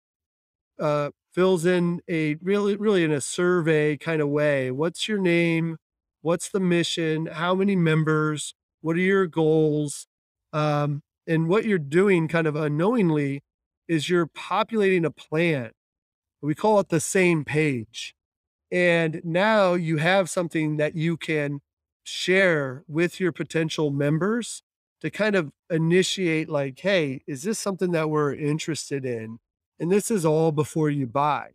uh, 0.80 1.10
fills 1.34 1.66
in 1.66 2.00
a 2.08 2.36
really 2.36 2.76
really 2.76 3.04
in 3.04 3.12
a 3.12 3.20
survey 3.20 3.96
kind 3.96 4.22
of 4.22 4.28
way. 4.28 4.70
What's 4.70 5.08
your 5.08 5.18
name? 5.18 5.78
What's 6.22 6.50
the 6.50 6.60
mission? 6.60 7.26
How 7.26 7.54
many 7.56 7.76
members? 7.76 8.54
What 8.82 8.96
are 8.96 9.00
your 9.00 9.26
goals? 9.26 10.06
Um, 10.52 11.02
and 11.26 11.48
what 11.48 11.64
you're 11.64 11.78
doing 11.78 12.28
kind 12.28 12.46
of 12.46 12.56
unknowingly 12.56 13.42
is 13.88 14.08
you're 14.08 14.26
populating 14.26 15.04
a 15.04 15.10
plan. 15.10 15.70
We 16.42 16.54
call 16.54 16.80
it 16.80 16.88
the 16.90 17.00
same 17.00 17.44
page. 17.44 18.14
And 18.72 19.20
now 19.24 19.74
you 19.74 19.98
have 19.98 20.30
something 20.30 20.76
that 20.78 20.94
you 20.96 21.16
can 21.16 21.60
share 22.04 22.84
with 22.88 23.20
your 23.20 23.32
potential 23.32 23.90
members 23.90 24.62
to 25.00 25.10
kind 25.10 25.36
of 25.36 25.52
initiate, 25.70 26.48
like, 26.48 26.80
hey, 26.80 27.22
is 27.26 27.42
this 27.42 27.58
something 27.58 27.92
that 27.92 28.10
we're 28.10 28.34
interested 28.34 29.04
in? 29.04 29.38
And 29.80 29.90
this 29.92 30.10
is 30.10 30.24
all 30.26 30.52
before 30.52 30.90
you 30.90 31.06
buy. 31.06 31.52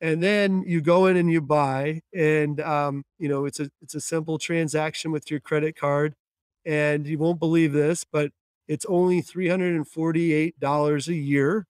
and 0.00 0.22
then 0.22 0.62
you 0.66 0.80
go 0.80 1.06
in 1.06 1.16
and 1.16 1.30
you 1.30 1.40
buy 1.40 2.02
and 2.14 2.60
um, 2.60 3.04
you 3.18 3.28
know 3.28 3.44
it's 3.46 3.60
a 3.60 3.70
it's 3.82 3.94
a 3.94 4.00
simple 4.00 4.38
transaction 4.38 5.10
with 5.12 5.30
your 5.30 5.40
credit 5.40 5.76
card 5.76 6.14
and 6.66 7.06
you 7.06 7.16
won't 7.18 7.38
believe 7.40 7.72
this 7.72 8.04
but 8.04 8.32
it's 8.68 8.84
only 8.86 9.22
$348 9.22 11.08
a 11.08 11.14
year 11.14 11.66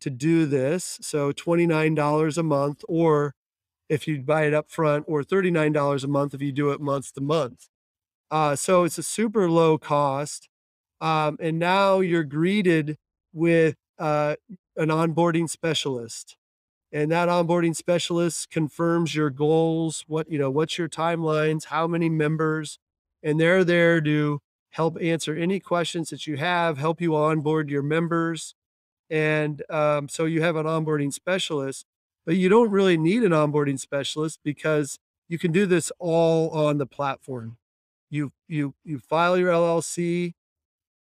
to 0.00 0.10
do 0.10 0.46
this 0.46 0.98
so 1.00 1.32
$29 1.32 2.38
a 2.38 2.42
month 2.42 2.84
or 2.88 3.34
if 3.88 4.06
you 4.06 4.20
buy 4.22 4.44
it 4.44 4.54
up 4.54 4.70
front 4.70 5.04
or 5.08 5.22
$39 5.22 6.04
a 6.04 6.08
month 6.08 6.34
if 6.34 6.42
you 6.42 6.52
do 6.52 6.70
it 6.70 6.80
month 6.80 7.12
to 7.14 7.20
month. 7.20 7.68
Uh, 8.30 8.56
so 8.56 8.84
it's 8.84 8.98
a 8.98 9.02
super 9.02 9.50
low 9.50 9.78
cost 9.78 10.48
um, 11.00 11.36
and 11.40 11.58
now 11.58 12.00
you're 12.00 12.24
greeted 12.24 12.96
with 13.32 13.76
uh, 13.98 14.36
an 14.76 14.88
onboarding 14.88 15.48
specialist 15.48 16.36
and 16.92 17.10
that 17.10 17.28
onboarding 17.28 17.74
specialist 17.74 18.50
confirms 18.50 19.14
your 19.14 19.30
goals 19.30 20.04
what 20.06 20.30
you 20.30 20.38
know 20.38 20.50
what's 20.50 20.78
your 20.78 20.88
timelines 20.88 21.66
how 21.66 21.86
many 21.86 22.08
members 22.08 22.78
and 23.24 23.40
they're 23.40 23.64
there 23.64 24.00
to 24.00 24.40
help 24.70 24.96
answer 25.00 25.34
any 25.34 25.58
questions 25.58 26.10
that 26.10 26.26
you 26.26 26.36
have 26.36 26.78
help 26.78 27.00
you 27.00 27.16
onboard 27.16 27.70
your 27.70 27.82
members 27.82 28.54
and 29.10 29.62
um, 29.70 30.08
so 30.08 30.24
you 30.24 30.42
have 30.42 30.56
an 30.56 30.66
onboarding 30.66 31.12
specialist 31.12 31.86
but 32.26 32.36
you 32.36 32.48
don't 32.48 32.70
really 32.70 32.96
need 32.96 33.22
an 33.22 33.32
onboarding 33.32 33.78
specialist 33.80 34.38
because 34.44 34.98
you 35.28 35.38
can 35.38 35.50
do 35.50 35.66
this 35.66 35.90
all 35.98 36.50
on 36.50 36.78
the 36.78 36.86
platform 36.86 37.56
you 38.10 38.32
you 38.46 38.74
you 38.84 38.98
file 38.98 39.36
your 39.36 39.52
llc 39.52 40.34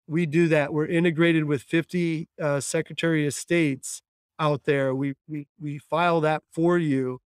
we 0.06 0.26
do 0.26 0.46
that 0.48 0.72
we're 0.72 0.86
integrated 0.86 1.44
with 1.44 1.62
50 1.62 2.28
uh, 2.40 2.60
secretary 2.60 3.26
of 3.26 3.34
states 3.34 4.02
out 4.40 4.64
there. 4.64 4.92
We, 4.94 5.14
we, 5.28 5.46
we 5.60 5.78
file 5.78 6.20
that 6.22 6.42
for 6.50 6.78
you 6.78 7.20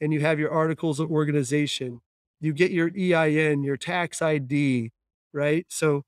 and 0.00 0.14
you 0.14 0.20
have 0.20 0.38
your 0.38 0.50
articles 0.50 1.00
of 1.00 1.10
organization. 1.10 2.00
You 2.40 2.52
get 2.52 2.70
your 2.70 2.90
EIN, 2.96 3.62
your 3.62 3.76
tax 3.76 4.22
ID, 4.22 4.90
right? 5.32 5.66
So 5.68 6.04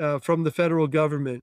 uh, 0.00 0.18
from 0.18 0.44
the 0.44 0.50
federal 0.50 0.86
government. 0.86 1.42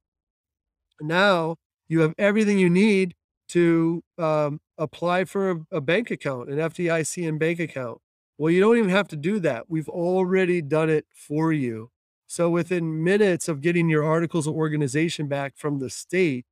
Now 0.99 1.57
you 1.87 2.01
have 2.01 2.13
everything 2.17 2.59
you 2.59 2.69
need 2.69 3.15
to 3.49 4.03
um, 4.17 4.61
apply 4.77 5.25
for 5.25 5.51
a, 5.51 5.57
a 5.71 5.81
bank 5.81 6.11
account, 6.11 6.49
an 6.49 6.57
FDIC 6.57 7.27
and 7.27 7.39
bank 7.39 7.59
account. 7.59 7.99
Well, 8.37 8.51
you 8.51 8.59
don't 8.59 8.77
even 8.77 8.89
have 8.89 9.07
to 9.09 9.17
do 9.17 9.39
that. 9.39 9.69
We've 9.69 9.89
already 9.89 10.61
done 10.61 10.89
it 10.89 11.05
for 11.13 11.51
you. 11.51 11.89
So 12.27 12.49
within 12.49 13.03
minutes 13.03 13.49
of 13.49 13.61
getting 13.61 13.89
your 13.89 14.05
articles 14.05 14.47
of 14.47 14.55
organization 14.55 15.27
back 15.27 15.57
from 15.57 15.79
the 15.79 15.89
state, 15.89 16.45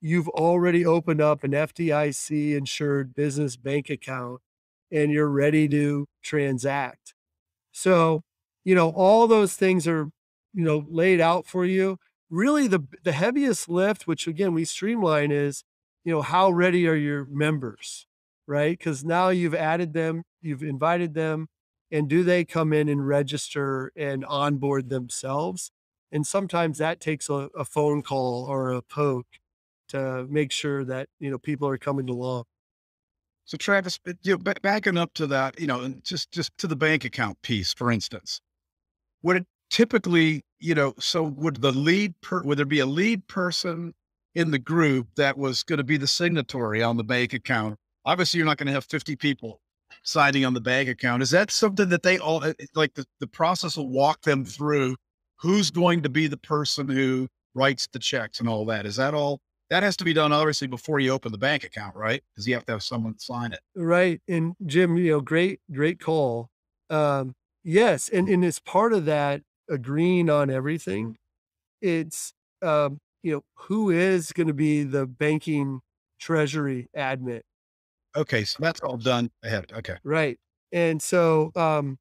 you've 0.00 0.28
already 0.28 0.84
opened 0.84 1.20
up 1.20 1.44
an 1.44 1.50
FDIC 1.52 2.56
insured 2.56 3.14
business 3.14 3.56
bank 3.56 3.90
account 3.90 4.40
and 4.90 5.10
you're 5.12 5.28
ready 5.28 5.68
to 5.68 6.06
transact. 6.22 7.15
So, 7.76 8.22
you 8.64 8.74
know, 8.74 8.88
all 8.90 9.26
those 9.28 9.54
things 9.54 9.86
are, 9.86 10.08
you 10.54 10.64
know, 10.64 10.86
laid 10.88 11.20
out 11.20 11.46
for 11.46 11.66
you. 11.66 11.98
Really 12.30 12.66
the 12.68 12.80
the 13.04 13.12
heaviest 13.12 13.68
lift, 13.68 14.06
which 14.06 14.26
again 14.26 14.54
we 14.54 14.64
streamline 14.64 15.30
is, 15.30 15.62
you 16.02 16.10
know, 16.12 16.22
how 16.22 16.50
ready 16.50 16.88
are 16.88 16.94
your 16.94 17.26
members, 17.26 18.06
right? 18.46 18.80
Cuz 18.80 19.04
now 19.04 19.28
you've 19.28 19.54
added 19.54 19.92
them, 19.92 20.22
you've 20.40 20.62
invited 20.62 21.12
them, 21.12 21.48
and 21.90 22.08
do 22.08 22.22
they 22.24 22.44
come 22.46 22.72
in 22.72 22.88
and 22.88 23.06
register 23.06 23.92
and 23.94 24.24
onboard 24.24 24.88
themselves? 24.88 25.70
And 26.10 26.26
sometimes 26.26 26.78
that 26.78 26.98
takes 26.98 27.28
a, 27.28 27.50
a 27.54 27.64
phone 27.66 28.02
call 28.02 28.46
or 28.46 28.70
a 28.72 28.80
poke 28.82 29.38
to 29.88 30.26
make 30.30 30.50
sure 30.50 30.82
that 30.84 31.08
you 31.20 31.30
know 31.30 31.38
people 31.38 31.68
are 31.68 31.78
coming 31.78 32.08
along. 32.08 32.44
So 33.46 33.56
Travis, 33.56 34.00
you 34.22 34.36
know, 34.36 34.54
backing 34.60 34.98
up 34.98 35.14
to 35.14 35.26
that, 35.28 35.58
you 35.60 35.68
know, 35.68 35.88
just 36.02 36.32
just 36.32 36.50
to 36.58 36.66
the 36.66 36.74
bank 36.74 37.04
account 37.04 37.40
piece, 37.42 37.72
for 37.72 37.92
instance, 37.92 38.40
would 39.22 39.36
it 39.36 39.46
typically, 39.70 40.42
you 40.58 40.74
know, 40.74 40.94
so 40.98 41.22
would 41.22 41.62
the 41.62 41.70
lead 41.70 42.20
per 42.20 42.42
would 42.42 42.58
there 42.58 42.66
be 42.66 42.80
a 42.80 42.86
lead 42.86 43.26
person 43.28 43.94
in 44.34 44.50
the 44.50 44.58
group 44.58 45.06
that 45.16 45.38
was 45.38 45.62
going 45.62 45.78
to 45.78 45.84
be 45.84 45.96
the 45.96 46.08
signatory 46.08 46.82
on 46.82 46.96
the 46.96 47.04
bank 47.04 47.34
account? 47.34 47.76
Obviously, 48.04 48.38
you're 48.38 48.46
not 48.46 48.58
going 48.58 48.66
to 48.66 48.72
have 48.72 48.84
50 48.84 49.14
people 49.14 49.60
signing 50.02 50.44
on 50.44 50.54
the 50.54 50.60
bank 50.60 50.88
account. 50.88 51.22
Is 51.22 51.30
that 51.30 51.52
something 51.52 51.88
that 51.90 52.02
they 52.02 52.18
all 52.18 52.42
eh, 52.42 52.52
eh, 52.58 52.66
like 52.74 52.94
the, 52.94 53.06
the 53.20 53.28
process 53.28 53.76
will 53.76 53.88
walk 53.88 54.22
them 54.22 54.44
through 54.44 54.96
who's 55.36 55.70
going 55.70 56.02
to 56.02 56.08
be 56.08 56.26
the 56.26 56.36
person 56.36 56.88
who 56.88 57.28
writes 57.54 57.86
the 57.92 58.00
checks 58.00 58.40
and 58.40 58.48
all 58.48 58.64
that? 58.66 58.86
Is 58.86 58.96
that 58.96 59.14
all 59.14 59.40
that 59.70 59.82
has 59.82 59.96
to 59.96 60.04
be 60.04 60.12
done 60.12 60.32
obviously 60.32 60.68
before 60.68 61.00
you 61.00 61.10
open 61.10 61.32
the 61.32 61.38
bank 61.38 61.64
account, 61.64 61.96
right? 61.96 62.22
Because 62.32 62.46
you 62.46 62.54
have 62.54 62.64
to 62.66 62.72
have 62.72 62.82
someone 62.82 63.18
sign 63.18 63.52
it. 63.52 63.60
Right. 63.74 64.20
And 64.28 64.54
Jim, 64.64 64.96
you 64.96 65.12
know, 65.12 65.20
great, 65.20 65.60
great 65.72 66.00
call. 66.00 66.50
Um, 66.88 67.34
yes. 67.64 68.08
And, 68.08 68.28
and 68.28 68.44
it's 68.44 68.60
part 68.60 68.92
of 68.92 69.06
that 69.06 69.42
agreeing 69.68 70.30
on 70.30 70.50
everything. 70.50 71.16
It's, 71.82 72.32
um, 72.62 72.98
you 73.22 73.32
know, 73.32 73.42
who 73.54 73.90
is 73.90 74.32
going 74.32 74.46
to 74.46 74.54
be 74.54 74.84
the 74.84 75.06
banking 75.06 75.80
treasury 76.20 76.88
admin? 76.96 77.42
Okay. 78.14 78.44
So 78.44 78.58
that's 78.60 78.80
all 78.80 78.96
done 78.96 79.30
ahead. 79.42 79.72
Okay. 79.72 79.96
Right. 80.04 80.38
And 80.72 81.02
so, 81.02 81.50
um, 81.56 81.98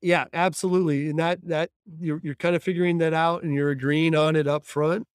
yeah, 0.00 0.24
absolutely. 0.32 1.10
And 1.10 1.18
that, 1.18 1.46
that 1.46 1.70
you're, 2.00 2.20
you're 2.24 2.34
kind 2.34 2.56
of 2.56 2.62
figuring 2.62 2.98
that 2.98 3.14
out 3.14 3.42
and 3.42 3.54
you're 3.54 3.70
agreeing 3.70 4.14
on 4.14 4.36
it 4.36 4.48
up 4.48 4.64
front 4.64 5.06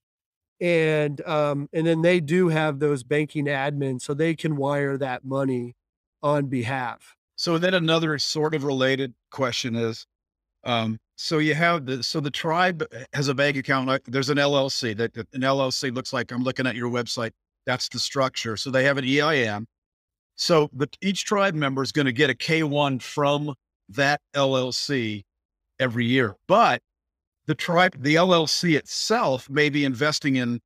and 0.60 1.26
um, 1.28 1.70
and 1.74 1.86
then 1.86 2.02
they 2.02 2.20
do 2.20 2.48
have 2.50 2.80
those 2.80 3.04
banking 3.04 3.46
admins, 3.46 4.02
so 4.02 4.14
they 4.14 4.36
can 4.36 4.56
wire 4.56 4.98
that 4.98 5.26
money 5.26 5.76
on 6.24 6.48
behalf. 6.48 7.16
So 7.36 7.58
then 7.58 7.74
another 7.74 8.18
sort 8.18 8.56
of 8.56 8.64
related 8.64 9.14
question 9.32 9.76
is, 9.76 10.08
um, 10.64 10.98
so 11.16 11.38
you 11.38 11.54
have 11.54 11.86
the 11.86 12.04
so 12.04 12.20
the 12.20 12.32
tribe 12.32 12.84
has 13.14 13.28
a 13.28 13.36
bank 13.36 13.58
account. 13.58 14.02
There's 14.06 14.30
an 14.30 14.38
LLC 14.38 14.98
that 14.98 15.16
an 15.18 15.42
LLC 15.42 15.94
looks 15.94 16.14
like. 16.14 16.32
I'm 16.32 16.44
looking 16.44 16.68
at 16.68 16.76
your 16.76 16.90
website. 16.90 17.32
That's 17.66 17.90
the 17.90 18.00
structure. 18.00 18.58
So 18.58 18.72
they 18.72 18.84
have 18.86 18.98
an 18.98 19.06
EIN. 19.06 19.68
So 20.36 20.70
the, 20.72 20.88
each 21.02 21.26
tribe 21.26 21.56
member 21.56 21.82
is 21.82 21.92
going 21.92 22.06
to 22.06 22.14
get 22.14 22.30
a 22.30 22.36
K1 22.36 23.02
from 23.02 23.56
that 23.90 24.22
LLC 24.36 25.24
every 25.80 26.06
year, 26.06 26.36
but 26.48 26.82
the 27.48 27.56
tribe, 27.56 27.96
the 28.02 28.16
LLC 28.16 28.78
itself 28.78 29.50
may 29.50 29.70
be 29.70 29.86
investing 29.86 30.36
in 30.36 30.60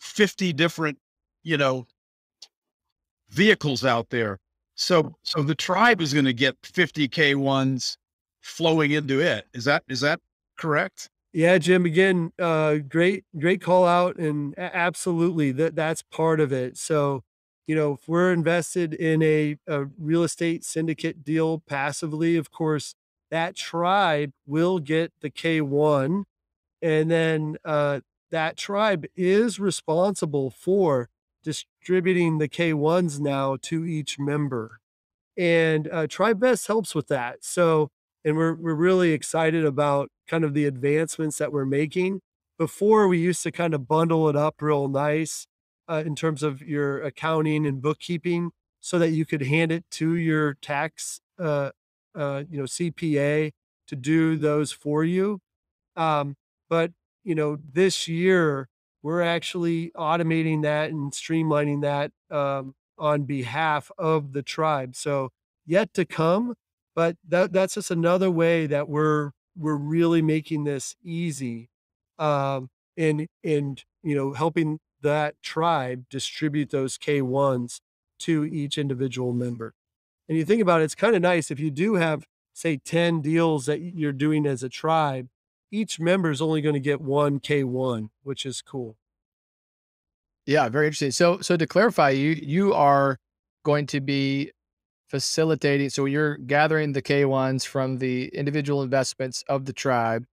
50 0.00 0.52
different, 0.54 0.98
you 1.42 1.56
know, 1.56 1.86
vehicles 3.28 3.84
out 3.84 4.08
there. 4.10 4.38
So, 4.74 5.14
so 5.22 5.42
the 5.42 5.54
tribe 5.54 6.00
is 6.00 6.12
going 6.12 6.24
to 6.24 6.32
get 6.32 6.56
50 6.64 7.08
K1s 7.08 7.96
flowing 8.40 8.92
into 8.92 9.20
it. 9.20 9.46
Is 9.52 9.64
that, 9.64 9.84
is 9.88 10.00
that 10.00 10.18
correct? 10.58 11.08
Yeah, 11.34 11.58
Jim, 11.58 11.86
again, 11.86 12.32
uh, 12.38 12.76
great, 12.76 13.24
great 13.38 13.62
call 13.62 13.86
out. 13.86 14.16
And 14.16 14.54
absolutely 14.58 15.52
that 15.52 15.74
that's 15.74 16.02
part 16.02 16.40
of 16.40 16.52
it. 16.52 16.76
So, 16.76 17.22
you 17.66 17.74
know, 17.74 17.94
if 17.94 18.08
we're 18.08 18.32
invested 18.32 18.92
in 18.94 19.22
a, 19.22 19.56
a 19.66 19.84
real 19.98 20.24
estate 20.24 20.64
syndicate 20.64 21.24
deal 21.24 21.60
passively, 21.60 22.36
of 22.36 22.50
course, 22.50 22.94
that 23.32 23.56
tribe 23.56 24.30
will 24.46 24.78
get 24.78 25.10
the 25.22 25.30
K1. 25.30 26.24
And 26.82 27.10
then 27.10 27.56
uh, 27.64 28.00
that 28.30 28.58
tribe 28.58 29.06
is 29.16 29.58
responsible 29.58 30.50
for 30.50 31.08
distributing 31.42 32.36
the 32.36 32.48
K1s 32.48 33.18
now 33.20 33.56
to 33.62 33.86
each 33.86 34.18
member. 34.18 34.80
And 35.34 35.88
uh, 35.88 36.06
TribeVest 36.08 36.66
helps 36.66 36.94
with 36.94 37.08
that. 37.08 37.42
So, 37.42 37.88
and 38.22 38.36
we're, 38.36 38.54
we're 38.54 38.74
really 38.74 39.12
excited 39.12 39.64
about 39.64 40.10
kind 40.28 40.44
of 40.44 40.52
the 40.52 40.66
advancements 40.66 41.38
that 41.38 41.54
we're 41.54 41.64
making. 41.64 42.20
Before, 42.58 43.08
we 43.08 43.18
used 43.18 43.42
to 43.44 43.50
kind 43.50 43.72
of 43.72 43.88
bundle 43.88 44.28
it 44.28 44.36
up 44.36 44.60
real 44.60 44.88
nice 44.88 45.46
uh, 45.88 46.02
in 46.04 46.14
terms 46.16 46.42
of 46.42 46.60
your 46.60 47.02
accounting 47.02 47.66
and 47.66 47.80
bookkeeping 47.80 48.50
so 48.78 48.98
that 48.98 49.12
you 49.12 49.24
could 49.24 49.42
hand 49.42 49.72
it 49.72 49.84
to 49.92 50.16
your 50.16 50.52
tax 50.60 51.22
uh, 51.38 51.70
uh, 52.14 52.44
you 52.50 52.58
know, 52.58 52.66
CPA 52.66 53.52
to 53.88 53.96
do 53.96 54.36
those 54.36 54.72
for 54.72 55.04
you. 55.04 55.40
Um, 55.96 56.36
but 56.68 56.92
you 57.24 57.34
know, 57.34 57.58
this 57.72 58.08
year 58.08 58.68
we're 59.02 59.22
actually 59.22 59.90
automating 59.96 60.62
that 60.62 60.90
and 60.90 61.12
streamlining 61.12 61.82
that 61.82 62.12
um, 62.36 62.74
on 62.98 63.24
behalf 63.24 63.90
of 63.98 64.32
the 64.32 64.42
tribe. 64.42 64.94
So 64.96 65.30
yet 65.66 65.92
to 65.94 66.04
come, 66.04 66.54
but 66.94 67.16
that 67.28 67.52
that's 67.52 67.74
just 67.74 67.90
another 67.90 68.30
way 68.30 68.66
that 68.66 68.88
we're 68.88 69.32
we're 69.56 69.76
really 69.76 70.22
making 70.22 70.64
this 70.64 70.96
easy, 71.02 71.68
um, 72.18 72.70
and 72.96 73.26
and 73.44 73.82
you 74.02 74.14
know 74.14 74.32
helping 74.32 74.78
that 75.02 75.34
tribe 75.42 76.04
distribute 76.10 76.70
those 76.70 76.96
K 76.98 77.22
ones 77.22 77.80
to 78.20 78.44
each 78.44 78.78
individual 78.78 79.32
member. 79.32 79.74
And 80.28 80.38
you 80.38 80.44
think 80.44 80.62
about 80.62 80.80
it, 80.80 80.84
it's 80.84 80.94
kind 80.94 81.14
of 81.14 81.22
nice 81.22 81.50
if 81.50 81.58
you 81.60 81.70
do 81.70 81.94
have, 81.94 82.26
say, 82.52 82.76
10 82.76 83.20
deals 83.20 83.66
that 83.66 83.80
you're 83.80 84.12
doing 84.12 84.46
as 84.46 84.62
a 84.62 84.68
tribe, 84.68 85.28
each 85.70 85.98
member 85.98 86.30
is 86.30 86.40
only 86.40 86.60
going 86.60 86.74
to 86.74 86.80
get 86.80 87.00
one 87.00 87.40
K1, 87.40 88.10
which 88.22 88.46
is 88.46 88.62
cool. 88.62 88.96
Yeah, 90.46 90.68
very 90.68 90.86
interesting. 90.86 91.12
So, 91.12 91.38
so 91.40 91.56
to 91.56 91.66
clarify, 91.66 92.10
you 92.10 92.30
you 92.30 92.74
are 92.74 93.18
going 93.64 93.86
to 93.86 94.00
be 94.00 94.50
facilitating. 95.08 95.90
So 95.90 96.06
you're 96.06 96.36
gathering 96.36 96.92
the 96.92 97.02
K1s 97.02 97.66
from 97.66 97.98
the 97.98 98.28
individual 98.28 98.82
investments 98.82 99.44
of 99.48 99.66
the 99.66 99.72
tribe. 99.72 100.24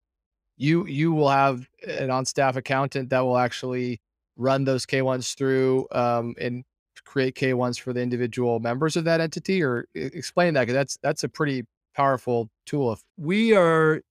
You 0.58 0.88
you 0.88 1.12
will 1.12 1.30
have 1.30 1.67
an 1.88 2.10
on-staff 2.10 2.56
accountant 2.56 3.10
that 3.10 3.19
will 3.19 3.38
actually 3.38 4.02
run 4.36 4.63
those 4.63 4.86
K1s 4.86 5.36
through 5.38 5.88
um, 5.91 6.34
and 6.39 6.63
create 7.06 7.36
K1s 7.36 7.80
for 7.80 7.94
the 7.94 8.02
individual 8.02 8.60
members 8.60 8.96
of 8.96 9.04
that 9.06 9.22
entity, 9.22 9.64
or 9.64 9.88
explain 9.96 10.54
that 10.54 10.62
because 10.62 10.74
that's 10.74 10.98
that's 11.02 11.24
a 11.24 11.30
pretty 11.30 11.66
powerful 11.96 12.50
tool. 12.66 13.00
We 13.18 13.56
are 13.56 14.02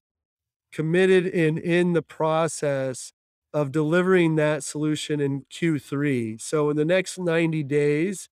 committed 0.73 1.27
in 1.27 1.59
in 1.59 1.93
the 1.93 2.03
process 2.03 3.13
of 3.55 3.73
delivering 3.73 4.37
that 4.37 4.63
solution 4.63 5.21
in 5.21 5.47
Q3. 5.51 6.41
So 6.41 6.71
in 6.71 6.77
the 6.77 6.85
next 6.85 7.19
90 7.19 7.63
days, 7.65 8.29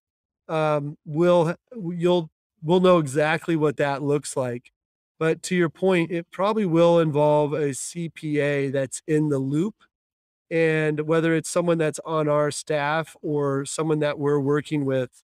um, 0.47 0.97
we'll 1.05 1.55
you'll 1.75 2.29
we'll 2.61 2.79
know 2.79 2.99
exactly 2.99 3.55
what 3.55 3.77
that 3.77 4.01
looks 4.03 4.37
like. 4.37 4.71
But 5.19 5.41
to 5.43 5.55
your 5.55 5.69
point, 5.69 6.11
it 6.11 6.27
probably 6.31 6.65
will 6.65 6.99
involve 6.99 7.53
a 7.53 7.69
CPA 7.69 8.71
that's 8.71 9.01
in 9.07 9.29
the 9.29 9.39
loop. 9.39 9.75
And 10.49 11.01
whether 11.01 11.35
it's 11.35 11.49
someone 11.49 11.77
that's 11.77 11.99
on 12.05 12.29
our 12.29 12.51
staff 12.51 13.15
or 13.21 13.65
someone 13.65 13.99
that 13.99 14.17
we're 14.17 14.39
working 14.39 14.85
with 14.85 15.23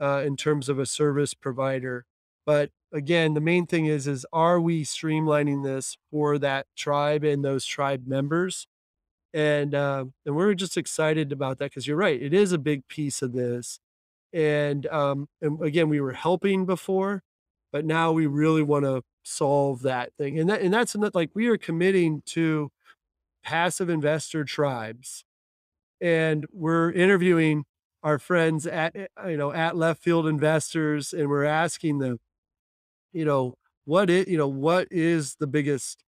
uh, 0.00 0.22
in 0.24 0.36
terms 0.36 0.68
of 0.68 0.78
a 0.78 0.86
service 0.86 1.34
provider. 1.34 2.06
But 2.46 2.70
again, 2.92 3.34
the 3.34 3.40
main 3.40 3.66
thing 3.66 3.86
is, 3.86 4.06
is 4.06 4.26
are 4.32 4.60
we 4.60 4.84
streamlining 4.84 5.62
this 5.62 5.96
for 6.10 6.38
that 6.38 6.66
tribe 6.76 7.22
and 7.22 7.44
those 7.44 7.66
tribe 7.66 8.06
members? 8.06 8.66
And 9.34 9.74
uh, 9.74 10.06
and 10.26 10.36
we're 10.36 10.54
just 10.54 10.76
excited 10.76 11.32
about 11.32 11.58
that 11.58 11.66
because 11.66 11.86
you're 11.86 11.96
right, 11.96 12.20
it 12.20 12.34
is 12.34 12.52
a 12.52 12.58
big 12.58 12.86
piece 12.88 13.22
of 13.22 13.32
this. 13.32 13.78
And 14.32 14.86
um, 14.86 15.28
and 15.40 15.62
again, 15.62 15.88
we 15.88 16.00
were 16.00 16.12
helping 16.12 16.66
before, 16.66 17.22
but 17.72 17.84
now 17.84 18.12
we 18.12 18.26
really 18.26 18.62
want 18.62 18.84
to 18.84 19.02
solve 19.22 19.82
that 19.82 20.12
thing. 20.18 20.38
And 20.38 20.50
that 20.50 20.60
and 20.62 20.72
that's 20.74 20.96
not, 20.96 21.14
like 21.14 21.30
we 21.34 21.46
are 21.48 21.56
committing 21.56 22.22
to 22.26 22.70
passive 23.44 23.88
investor 23.90 24.44
tribes, 24.44 25.24
and 26.00 26.46
we're 26.52 26.92
interviewing 26.92 27.64
our 28.02 28.18
friends 28.18 28.66
at 28.66 28.96
eh, 28.96 29.06
you 29.28 29.36
know 29.36 29.52
at 29.52 29.76
left 29.76 30.02
field 30.02 30.26
investors, 30.26 31.12
and 31.12 31.28
we're 31.28 31.44
asking 31.44 31.98
them, 31.98 32.18
you 33.12 33.24
know, 33.24 33.54
what 33.84 34.10
is 34.10 34.28
you 34.28 34.38
know 34.38 34.48
what 34.48 34.88
is 34.90 35.36
the 35.36 35.46
biggest 35.46 36.04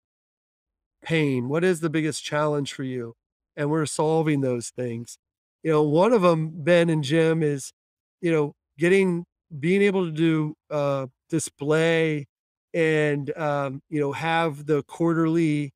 pain? 1.01 1.49
What 1.49 1.63
is 1.63 1.79
the 1.79 1.89
biggest 1.89 2.23
challenge 2.23 2.73
for 2.73 2.83
you? 2.83 3.15
And 3.55 3.69
we're 3.69 3.85
solving 3.85 4.41
those 4.41 4.69
things. 4.69 5.17
You 5.63 5.71
know, 5.71 5.83
one 5.83 6.13
of 6.13 6.21
them, 6.21 6.51
Ben 6.53 6.89
and 6.89 7.03
Jim, 7.03 7.43
is, 7.43 7.73
you 8.21 8.31
know, 8.31 8.53
getting, 8.77 9.25
being 9.59 9.81
able 9.81 10.05
to 10.05 10.11
do 10.11 10.55
uh, 10.69 11.07
display 11.29 12.27
and, 12.73 13.35
um, 13.37 13.81
you 13.89 13.99
know, 13.99 14.11
have 14.13 14.65
the 14.65 14.83
quarterly 14.83 15.73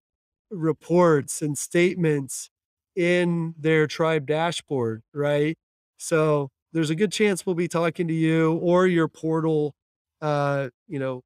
reports 0.54 1.42
and 1.42 1.58
statements 1.58 2.50
in 2.96 3.56
their 3.58 3.88
tribe 3.88 4.26
dashboard, 4.26 5.04
right? 5.14 5.58
So 5.98 6.50
there's 6.74 6.90
a 6.90 6.96
good 6.96 7.12
chance 7.12 7.46
we'll 7.46 7.56
be 7.56 7.68
talking 7.68 8.08
to 8.08 8.14
you 8.14 8.54
or 8.56 8.88
your 8.88 9.08
portal, 9.08 9.76
uh, 10.22 10.70
you 10.88 11.00
know, 11.00 11.22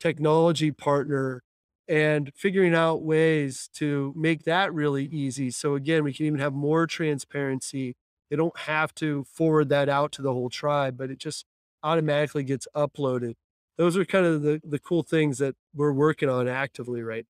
technology 0.00 0.70
partner 0.70 1.42
and 1.88 2.32
figuring 2.34 2.74
out 2.74 3.02
ways 3.02 3.68
to 3.74 4.12
make 4.16 4.44
that 4.44 4.72
really 4.72 5.04
easy. 5.06 5.50
So 5.50 5.74
again, 5.74 6.04
we 6.04 6.12
can 6.12 6.26
even 6.26 6.40
have 6.40 6.54
more 6.54 6.86
transparency. 6.86 7.94
They 8.30 8.36
don't 8.36 8.56
have 8.60 8.94
to 8.96 9.24
forward 9.24 9.68
that 9.70 9.88
out 9.88 10.12
to 10.12 10.22
the 10.22 10.32
whole 10.32 10.50
tribe, 10.50 10.96
but 10.96 11.10
it 11.10 11.18
just 11.18 11.44
automatically 11.82 12.44
gets 12.44 12.68
uploaded. 12.76 13.34
Those 13.76 13.96
are 13.96 14.04
kind 14.04 14.26
of 14.26 14.42
the, 14.42 14.60
the 14.64 14.78
cool 14.78 15.02
things 15.02 15.38
that 15.38 15.56
we're 15.74 15.92
working 15.92 16.28
on 16.28 16.46
actively 16.48 17.02
right 17.02 17.26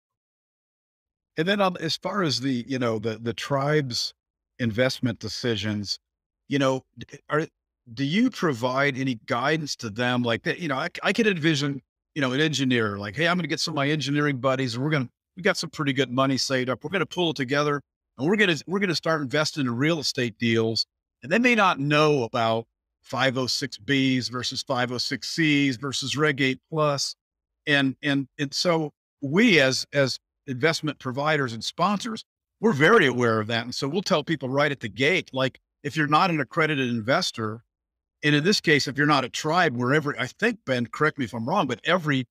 and 1.39 1.49
then 1.49 1.61
um, 1.61 1.77
as 1.81 1.97
far 1.97 2.23
as 2.23 2.41
the 2.41 2.65
you 2.69 2.79
know 2.79 2.99
the 2.99 3.19
the 3.19 3.33
tribes 3.33 4.13
investment 4.59 5.19
decisions 5.19 5.99
you 6.49 6.59
know 6.59 6.85
are 7.31 7.47
do 7.95 8.05
you 8.05 8.29
provide 8.29 8.99
any 8.99 9.19
guidance 9.25 9.75
to 9.77 9.89
them 9.89 10.23
like 10.23 10.43
that 10.43 10.59
you 10.59 10.69
know 10.69 10.77
I, 10.77 10.89
I 11.03 11.13
could 11.15 11.27
envision 11.27 11.81
you 12.19 12.23
know, 12.23 12.33
an 12.33 12.41
engineer, 12.41 12.99
like, 12.99 13.15
hey, 13.15 13.29
I'm 13.29 13.37
going 13.37 13.45
to 13.45 13.49
get 13.49 13.61
some 13.61 13.75
of 13.75 13.77
my 13.77 13.89
engineering 13.89 14.39
buddies 14.39 14.75
and 14.75 14.83
we're 14.83 14.91
going 14.91 15.05
to, 15.05 15.11
we 15.37 15.43
got 15.45 15.57
some 15.57 15.71
pretty 15.71 15.93
good 15.93 16.11
money 16.11 16.37
saved 16.37 16.69
up. 16.69 16.83
We're 16.83 16.91
going 16.91 16.99
to 16.99 17.07
pull 17.07 17.31
it 17.31 17.37
together 17.37 17.81
and 18.19 18.29
we're 18.29 18.35
going 18.35 18.57
to, 18.57 18.65
we're 18.67 18.81
going 18.81 18.89
to 18.89 18.97
start 18.97 19.23
investing 19.23 19.67
in 19.67 19.77
real 19.77 20.01
estate 20.01 20.37
deals. 20.37 20.85
And 21.23 21.31
they 21.31 21.39
may 21.39 21.55
not 21.55 21.79
know 21.79 22.25
about 22.25 22.67
506Bs 23.09 24.33
versus 24.33 24.65
506Cs 24.65 25.79
versus 25.79 26.17
Reg 26.17 26.41
A 26.41 26.57
plus. 26.73 27.15
And, 27.69 27.95
and, 28.03 28.27
and 28.37 28.53
so 28.53 28.91
we 29.23 29.61
as, 29.61 29.87
as 29.93 30.19
investment 30.49 30.99
providers 30.99 31.53
and 31.53 31.63
sponsors, 31.63 32.25
we're 32.61 32.73
very 32.73 33.07
aware 33.07 33.39
of 33.39 33.47
that. 33.47 33.65
And 33.65 33.75
so 33.75 33.87
we'll 33.87 34.03
tell 34.03 34.25
people 34.25 34.49
right 34.49 34.73
at 34.73 34.81
the 34.81 34.89
gate, 34.89 35.31
like, 35.33 35.61
if 35.85 35.97
you're 35.97 36.09
not 36.09 36.31
an 36.31 36.41
accredited 36.41 36.89
investor, 36.89 37.63
and 38.25 38.35
in 38.35 38.43
this 38.43 38.61
case, 38.61 38.89
if 38.89 38.99
you're 38.99 39.07
not 39.07 39.25
a 39.25 39.29
tribe, 39.29 39.77
wherever 39.77 40.19
I 40.19 40.27
think 40.27 40.59
Ben, 40.67 40.87
correct 40.87 41.19
me 41.19 41.25
if 41.25 41.35
I'm 41.35 41.49
wrong, 41.49 41.69
but 41.69 41.81
every 41.85 42.27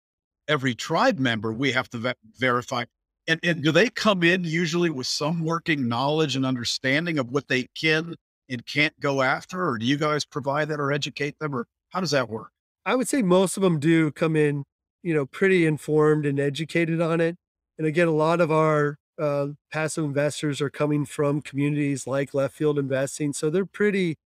every 0.50 0.76
tribe 0.76 1.20
member 1.20 1.54
we 1.54 1.72
have 1.72 1.90
to 1.90 1.98
ve- 1.98 2.14
verify. 2.38 2.86
And, 3.28 3.40
and 3.44 3.62
do 3.62 3.72
they 3.72 3.90
come 3.90 4.24
in 4.24 4.46
usually 4.46 4.90
with 4.90 5.08
some 5.08 5.44
working 5.44 5.88
knowledge 5.88 6.36
and 6.36 6.46
understanding 6.46 7.20
of 7.20 7.32
what 7.32 7.48
they 7.50 7.68
can 7.78 8.16
and 8.50 8.66
can't 8.66 8.98
go 9.00 9.22
after, 9.22 9.68
or 9.68 9.78
do 9.78 9.86
you 9.86 9.98
guys 9.98 10.24
provide 10.26 10.70
that 10.70 10.80
or 10.80 10.92
educate 10.92 11.38
them, 11.40 11.54
or 11.54 11.68
how 11.90 12.00
does 12.00 12.12
that 12.12 12.30
work? 12.30 12.52
I 12.86 12.96
would 12.96 13.10
say 13.10 13.22
most 13.22 13.58
of 13.58 13.64
them 13.64 13.80
do 13.80 14.12
come 14.12 14.38
in, 14.38 14.64
you 15.04 15.14
know, 15.14 15.26
pretty 15.26 15.66
informed 15.66 16.26
and 16.26 16.40
educated 16.40 17.02
on 17.02 17.20
it. 17.20 17.36
And 17.78 17.88
again, 17.88 18.08
a 18.08 18.12
lot 18.12 18.42
of 18.42 18.52
our 18.52 18.98
uh, 19.20 19.48
passive 19.72 20.06
investors 20.06 20.62
are 20.62 20.70
coming 20.70 21.06
from 21.06 21.42
communities 21.42 22.08
like 22.08 22.34
left 22.34 22.56
field 22.56 22.78
investing, 22.80 23.34
so 23.34 23.50
they're 23.50 23.66
pretty 23.66 24.18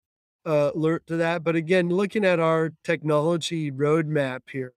uh, 0.44 0.70
alert 0.74 1.06
to 1.06 1.16
that. 1.16 1.44
But 1.44 1.56
again, 1.56 1.88
looking 1.88 2.24
at 2.24 2.40
our 2.40 2.72
technology 2.84 3.70
roadmap 3.70 4.40
here, 4.50 4.72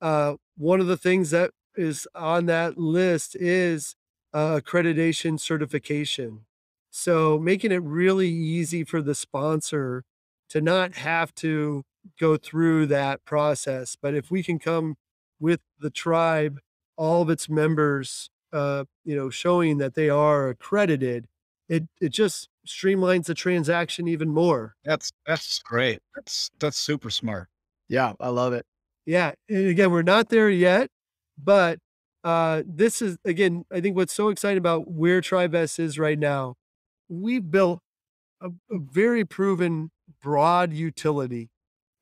uh, 0.00 0.36
one 0.56 0.80
of 0.80 0.86
the 0.86 0.96
things 0.96 1.30
that 1.30 1.50
is 1.76 2.08
on 2.14 2.46
that 2.46 2.78
list 2.78 3.36
is 3.36 3.94
uh, 4.32 4.60
accreditation 4.60 5.38
certification. 5.38 6.46
So 6.90 7.38
making 7.38 7.72
it 7.72 7.82
really 7.82 8.28
easy 8.28 8.84
for 8.84 9.02
the 9.02 9.14
sponsor 9.14 10.04
to 10.48 10.60
not 10.60 10.94
have 10.94 11.34
to 11.36 11.82
go 12.18 12.36
through 12.36 12.86
that 12.86 13.24
process. 13.24 13.96
But 14.00 14.14
if 14.14 14.30
we 14.30 14.42
can 14.42 14.58
come 14.58 14.96
with 15.40 15.60
the 15.78 15.90
tribe, 15.90 16.60
all 16.96 17.22
of 17.22 17.30
its 17.30 17.48
members, 17.48 18.30
uh, 18.52 18.84
you 19.04 19.16
know, 19.16 19.30
showing 19.30 19.78
that 19.78 19.94
they 19.94 20.08
are 20.08 20.48
accredited, 20.48 21.26
it 21.68 21.84
it 22.00 22.10
just 22.10 22.48
streamlines 22.66 23.24
the 23.24 23.34
transaction 23.34 24.08
even 24.08 24.28
more. 24.28 24.74
That's 24.84 25.12
that's 25.26 25.60
great. 25.60 26.00
That's 26.14 26.50
that's 26.58 26.76
super 26.76 27.10
smart. 27.10 27.48
Yeah, 27.88 28.14
I 28.20 28.28
love 28.28 28.52
it. 28.52 28.64
Yeah, 29.04 29.32
and 29.48 29.68
again, 29.68 29.90
we're 29.90 30.02
not 30.02 30.28
there 30.28 30.50
yet, 30.50 30.90
but 31.42 31.78
uh, 32.24 32.62
this 32.66 33.00
is 33.00 33.18
again, 33.24 33.64
I 33.72 33.80
think 33.80 33.96
what's 33.96 34.12
so 34.12 34.28
exciting 34.28 34.58
about 34.58 34.90
where 34.90 35.20
TribeVest 35.20 35.78
is 35.78 35.98
right 35.98 36.18
now. 36.18 36.56
We've 37.08 37.48
built 37.48 37.80
a, 38.40 38.48
a 38.70 38.78
very 38.78 39.24
proven 39.24 39.90
broad 40.20 40.72
utility, 40.72 41.50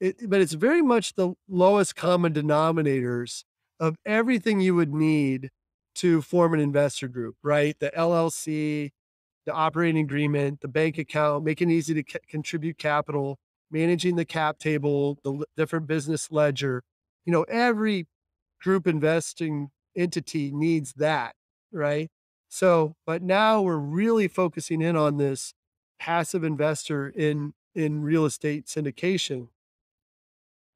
it, 0.00 0.28
but 0.28 0.40
it's 0.40 0.54
very 0.54 0.82
much 0.82 1.14
the 1.14 1.34
lowest 1.48 1.96
common 1.96 2.32
denominators 2.32 3.44
of 3.80 3.96
everything 4.06 4.60
you 4.60 4.74
would 4.74 4.92
need 4.94 5.50
to 5.96 6.22
form 6.22 6.54
an 6.54 6.60
investor 6.60 7.08
group, 7.08 7.36
right? 7.42 7.76
The 7.78 7.94
LLC, 7.96 8.92
the 9.46 9.52
operating 9.52 10.02
agreement, 10.04 10.60
the 10.60 10.68
bank 10.68 10.98
account, 10.98 11.44
making 11.44 11.70
it 11.70 11.74
easy 11.74 11.94
to 12.02 12.04
c- 12.12 12.18
contribute 12.28 12.78
capital, 12.78 13.38
managing 13.70 14.16
the 14.16 14.24
cap 14.24 14.58
table, 14.58 15.18
the 15.24 15.32
l- 15.32 15.44
different 15.56 15.86
business 15.86 16.30
ledger. 16.30 16.82
You 17.26 17.32
know, 17.32 17.42
every 17.44 18.06
group 18.60 18.86
investing 18.86 19.70
entity 19.96 20.50
needs 20.52 20.92
that, 20.94 21.34
right? 21.72 22.10
So, 22.48 22.94
but 23.06 23.22
now 23.22 23.62
we're 23.62 23.76
really 23.76 24.28
focusing 24.28 24.80
in 24.82 24.96
on 24.96 25.16
this 25.18 25.54
passive 25.98 26.44
investor 26.44 27.08
in 27.08 27.54
in 27.74 28.02
real 28.02 28.24
estate 28.24 28.66
syndication. 28.66 29.48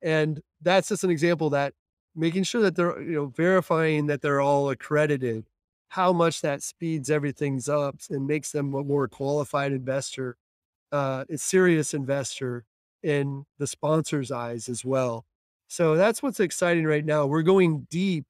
And 0.02 0.40
that's 0.61 0.88
just 0.88 1.04
an 1.04 1.11
example 1.11 1.50
that 1.50 1.74
making 2.18 2.42
sure 2.42 2.61
that 2.62 2.76
they're, 2.76 3.00
you 3.00 3.12
know, 3.12 3.26
verifying 3.26 4.07
that 4.07 4.22
they're 4.22 4.40
all 4.40 4.70
accredited 4.70 5.46
how 5.88 6.12
much 6.12 6.42
that 6.42 6.62
speeds 6.62 7.11
everything's 7.11 7.68
up 7.68 7.96
and 8.11 8.26
makes 8.26 8.52
them 8.52 8.74
a 8.74 8.85
more 8.85 9.09
qualified 9.09 9.72
investor, 9.72 10.37
uh, 10.92 11.24
a 11.31 11.38
serious 11.38 11.94
investor 11.94 12.64
in 13.02 13.44
the 13.59 13.66
sponsor's 13.66 14.31
eyes 14.31 14.68
as 14.68 14.85
well. 14.85 15.24
So 15.66 15.96
that's 15.96 16.22
what's 16.22 16.40
exciting 16.40 16.85
right 16.85 17.04
now. 17.04 17.26
We're 17.26 17.42
going 17.42 17.87
deep 17.90 18.26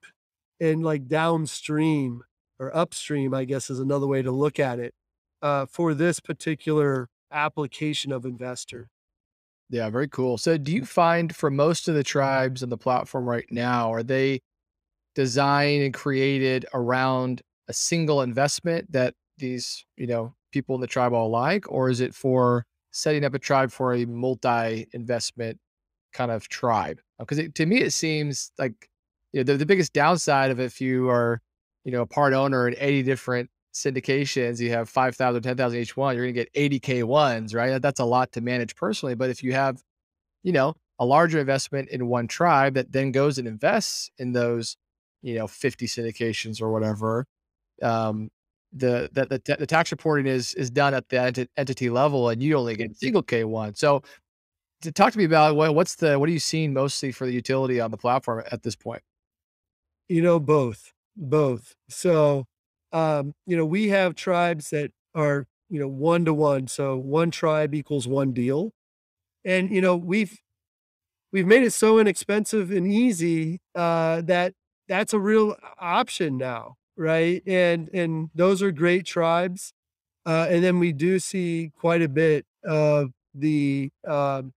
and 0.60 0.84
like 0.84 1.08
downstream 1.08 2.22
or 2.58 2.76
upstream, 2.76 3.34
I 3.34 3.44
guess 3.44 3.70
is 3.70 3.80
another 3.80 4.06
way 4.06 4.22
to 4.22 4.32
look 4.32 4.58
at 4.58 4.78
it 4.78 4.94
uh, 5.42 5.66
for 5.66 5.94
this 5.94 6.20
particular 6.20 7.08
application 7.32 8.12
of 8.12 8.24
investor. 8.24 8.88
Yeah, 9.70 9.90
very 9.90 10.08
cool. 10.08 10.38
So 10.38 10.56
do 10.56 10.72
you 10.72 10.84
find 10.84 11.34
for 11.34 11.50
most 11.50 11.88
of 11.88 11.94
the 11.94 12.02
tribes 12.02 12.62
on 12.62 12.70
the 12.70 12.78
platform 12.78 13.28
right 13.28 13.46
now, 13.50 13.92
are 13.92 14.02
they 14.02 14.40
designed 15.14 15.82
and 15.84 15.94
created 15.94 16.66
around 16.74 17.42
a 17.68 17.74
single 17.74 18.22
investment 18.22 18.92
that 18.92 19.14
these, 19.38 19.84
you 19.96 20.06
know, 20.06 20.34
people 20.52 20.74
in 20.76 20.80
the 20.82 20.88
tribe 20.88 21.12
all 21.14 21.30
like, 21.30 21.70
or 21.70 21.90
is 21.90 22.00
it 22.00 22.14
for 22.14 22.66
setting 22.92 23.24
up 23.24 23.34
a 23.34 23.38
tribe 23.40 23.72
for 23.72 23.94
a 23.94 24.06
multi-investment 24.06 25.58
kind 26.12 26.30
of 26.32 26.48
tribe? 26.48 27.00
Uh, 27.20 27.24
because 27.24 27.48
to 27.54 27.66
me, 27.66 27.78
it 27.82 27.92
seems 27.92 28.52
like 28.58 28.88
you 29.32 29.40
know, 29.40 29.44
the, 29.44 29.58
the 29.58 29.66
biggest 29.66 29.92
downside 29.94 30.50
of 30.50 30.60
if 30.60 30.80
you 30.80 31.08
are, 31.10 31.40
you 31.84 31.92
know, 31.92 32.02
a 32.02 32.06
part 32.06 32.34
owner 32.34 32.68
in 32.68 32.76
80 32.78 33.02
different 33.04 33.50
syndications, 33.78 34.60
you 34.60 34.70
have 34.70 34.88
5,000, 34.88 35.42
10,000 35.42 35.78
each 35.78 35.96
one, 35.96 36.16
you're 36.16 36.24
going 36.24 36.34
to 36.34 36.40
get 36.40 36.50
80 36.54 36.80
K 36.80 37.02
ones, 37.02 37.54
right? 37.54 37.80
That's 37.80 38.00
a 38.00 38.04
lot 38.04 38.32
to 38.32 38.40
manage 38.40 38.76
personally. 38.76 39.14
But 39.14 39.30
if 39.30 39.42
you 39.42 39.52
have, 39.52 39.82
you 40.42 40.52
know, 40.52 40.74
a 40.98 41.04
larger 41.04 41.38
investment 41.38 41.88
in 41.90 42.08
one 42.08 42.26
tribe 42.26 42.74
that 42.74 42.92
then 42.92 43.12
goes 43.12 43.38
and 43.38 43.46
invests 43.46 44.10
in 44.18 44.32
those, 44.32 44.76
you 45.22 45.36
know, 45.36 45.46
50 45.46 45.86
syndications 45.86 46.60
or 46.60 46.70
whatever, 46.72 47.26
um, 47.82 48.30
the, 48.72 49.08
the, 49.12 49.26
the, 49.26 49.56
the 49.58 49.66
tax 49.66 49.90
reporting 49.92 50.26
is, 50.26 50.54
is 50.54 50.70
done 50.70 50.92
at 50.92 51.08
the 51.08 51.20
ent- 51.20 51.50
entity 51.56 51.88
level 51.88 52.28
and 52.28 52.42
you 52.42 52.56
only 52.56 52.76
get 52.76 52.96
single 52.96 53.22
K 53.22 53.44
one. 53.44 53.74
So 53.74 54.02
to 54.82 54.92
talk 54.92 55.12
to 55.12 55.18
me 55.18 55.24
about 55.24 55.56
what, 55.56 55.74
what's 55.74 55.96
the, 55.96 56.18
what 56.18 56.28
are 56.28 56.32
you 56.32 56.38
seeing 56.38 56.72
mostly 56.72 57.12
for 57.12 57.26
the 57.26 57.32
utility 57.32 57.80
on 57.80 57.90
the 57.90 57.96
platform 57.96 58.42
at 58.50 58.62
this 58.62 58.76
point? 58.76 59.02
You 60.08 60.22
know, 60.22 60.38
both, 60.38 60.92
both. 61.16 61.74
So, 61.88 62.46
um, 62.92 63.34
you 63.46 63.56
know, 63.56 63.66
we 63.66 63.88
have 63.88 64.14
tribes 64.14 64.70
that 64.70 64.92
are, 65.14 65.46
you 65.68 65.78
know, 65.80 65.88
one 65.88 66.24
to 66.24 66.34
one. 66.34 66.68
So 66.68 66.96
one 66.96 67.30
tribe 67.30 67.74
equals 67.74 68.08
one 68.08 68.32
deal. 68.32 68.72
And, 69.44 69.70
you 69.70 69.80
know, 69.80 69.96
we've, 69.96 70.38
we've 71.32 71.46
made 71.46 71.62
it 71.62 71.72
so 71.72 71.98
inexpensive 71.98 72.70
and 72.70 72.90
easy, 72.90 73.60
uh, 73.74 74.22
that 74.22 74.54
that's 74.88 75.12
a 75.12 75.18
real 75.18 75.56
option 75.78 76.36
now. 76.38 76.76
Right. 76.96 77.42
And, 77.46 77.88
and 77.94 78.30
those 78.34 78.62
are 78.62 78.72
great 78.72 79.06
tribes. 79.06 79.72
Uh, 80.26 80.46
and 80.50 80.64
then 80.64 80.78
we 80.78 80.92
do 80.92 81.18
see 81.18 81.70
quite 81.78 82.02
a 82.02 82.08
bit 82.08 82.44
of 82.64 83.12
the, 83.34 83.90
um, 84.06 84.52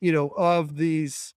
you 0.00 0.12
know, 0.12 0.28
of 0.28 0.76
these 0.76 1.34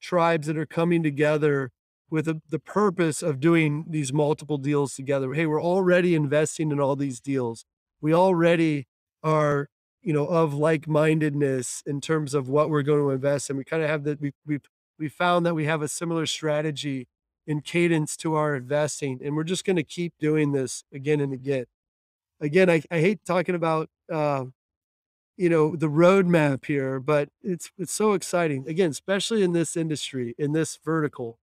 tribes 0.00 0.46
that 0.46 0.56
are 0.56 0.66
coming 0.66 1.02
together 1.02 1.70
with 2.14 2.26
the, 2.26 2.40
the 2.48 2.60
purpose 2.60 3.24
of 3.24 3.40
doing 3.40 3.86
these 3.88 4.12
multiple 4.12 4.56
deals 4.56 4.94
together. 4.94 5.34
Hey, 5.34 5.46
we're 5.46 5.60
already 5.60 6.14
investing 6.14 6.70
in 6.70 6.78
all 6.78 6.94
these 6.94 7.18
deals. 7.18 7.64
We 8.00 8.14
already 8.14 8.86
are, 9.24 9.68
you 10.00 10.12
know, 10.12 10.24
of 10.24 10.54
like-mindedness 10.54 11.82
in 11.84 12.00
terms 12.00 12.32
of 12.32 12.48
what 12.48 12.70
we're 12.70 12.82
going 12.82 13.00
to 13.00 13.10
invest 13.10 13.50
in. 13.50 13.56
We 13.56 13.64
kind 13.64 13.82
of 13.82 13.88
have 13.88 14.04
that 14.04 14.20
we 14.20 14.30
we 14.46 14.60
we 14.96 15.08
found 15.08 15.44
that 15.44 15.56
we 15.56 15.64
have 15.64 15.82
a 15.82 15.88
similar 15.88 16.24
strategy 16.24 17.08
in 17.48 17.62
cadence 17.62 18.16
to 18.18 18.36
our 18.36 18.54
investing, 18.54 19.18
and 19.20 19.34
we're 19.34 19.42
just 19.42 19.64
going 19.64 19.74
to 19.74 19.82
keep 19.82 20.14
doing 20.20 20.52
this 20.52 20.84
again 20.92 21.20
and 21.20 21.32
again. 21.32 21.64
Again, 22.40 22.70
I, 22.70 22.82
I 22.92 23.00
hate 23.00 23.24
talking 23.26 23.56
about 23.56 23.90
uh, 24.08 24.44
you 25.36 25.48
know 25.48 25.74
the 25.74 25.88
roadmap 25.88 26.66
here, 26.66 27.00
but 27.00 27.30
it's 27.42 27.72
it's 27.76 27.92
so 27.92 28.12
exciting. 28.12 28.68
Again, 28.68 28.90
especially 28.90 29.42
in 29.42 29.52
this 29.52 29.76
industry, 29.76 30.36
in 30.38 30.52
this 30.52 30.78
vertical, 30.84 31.40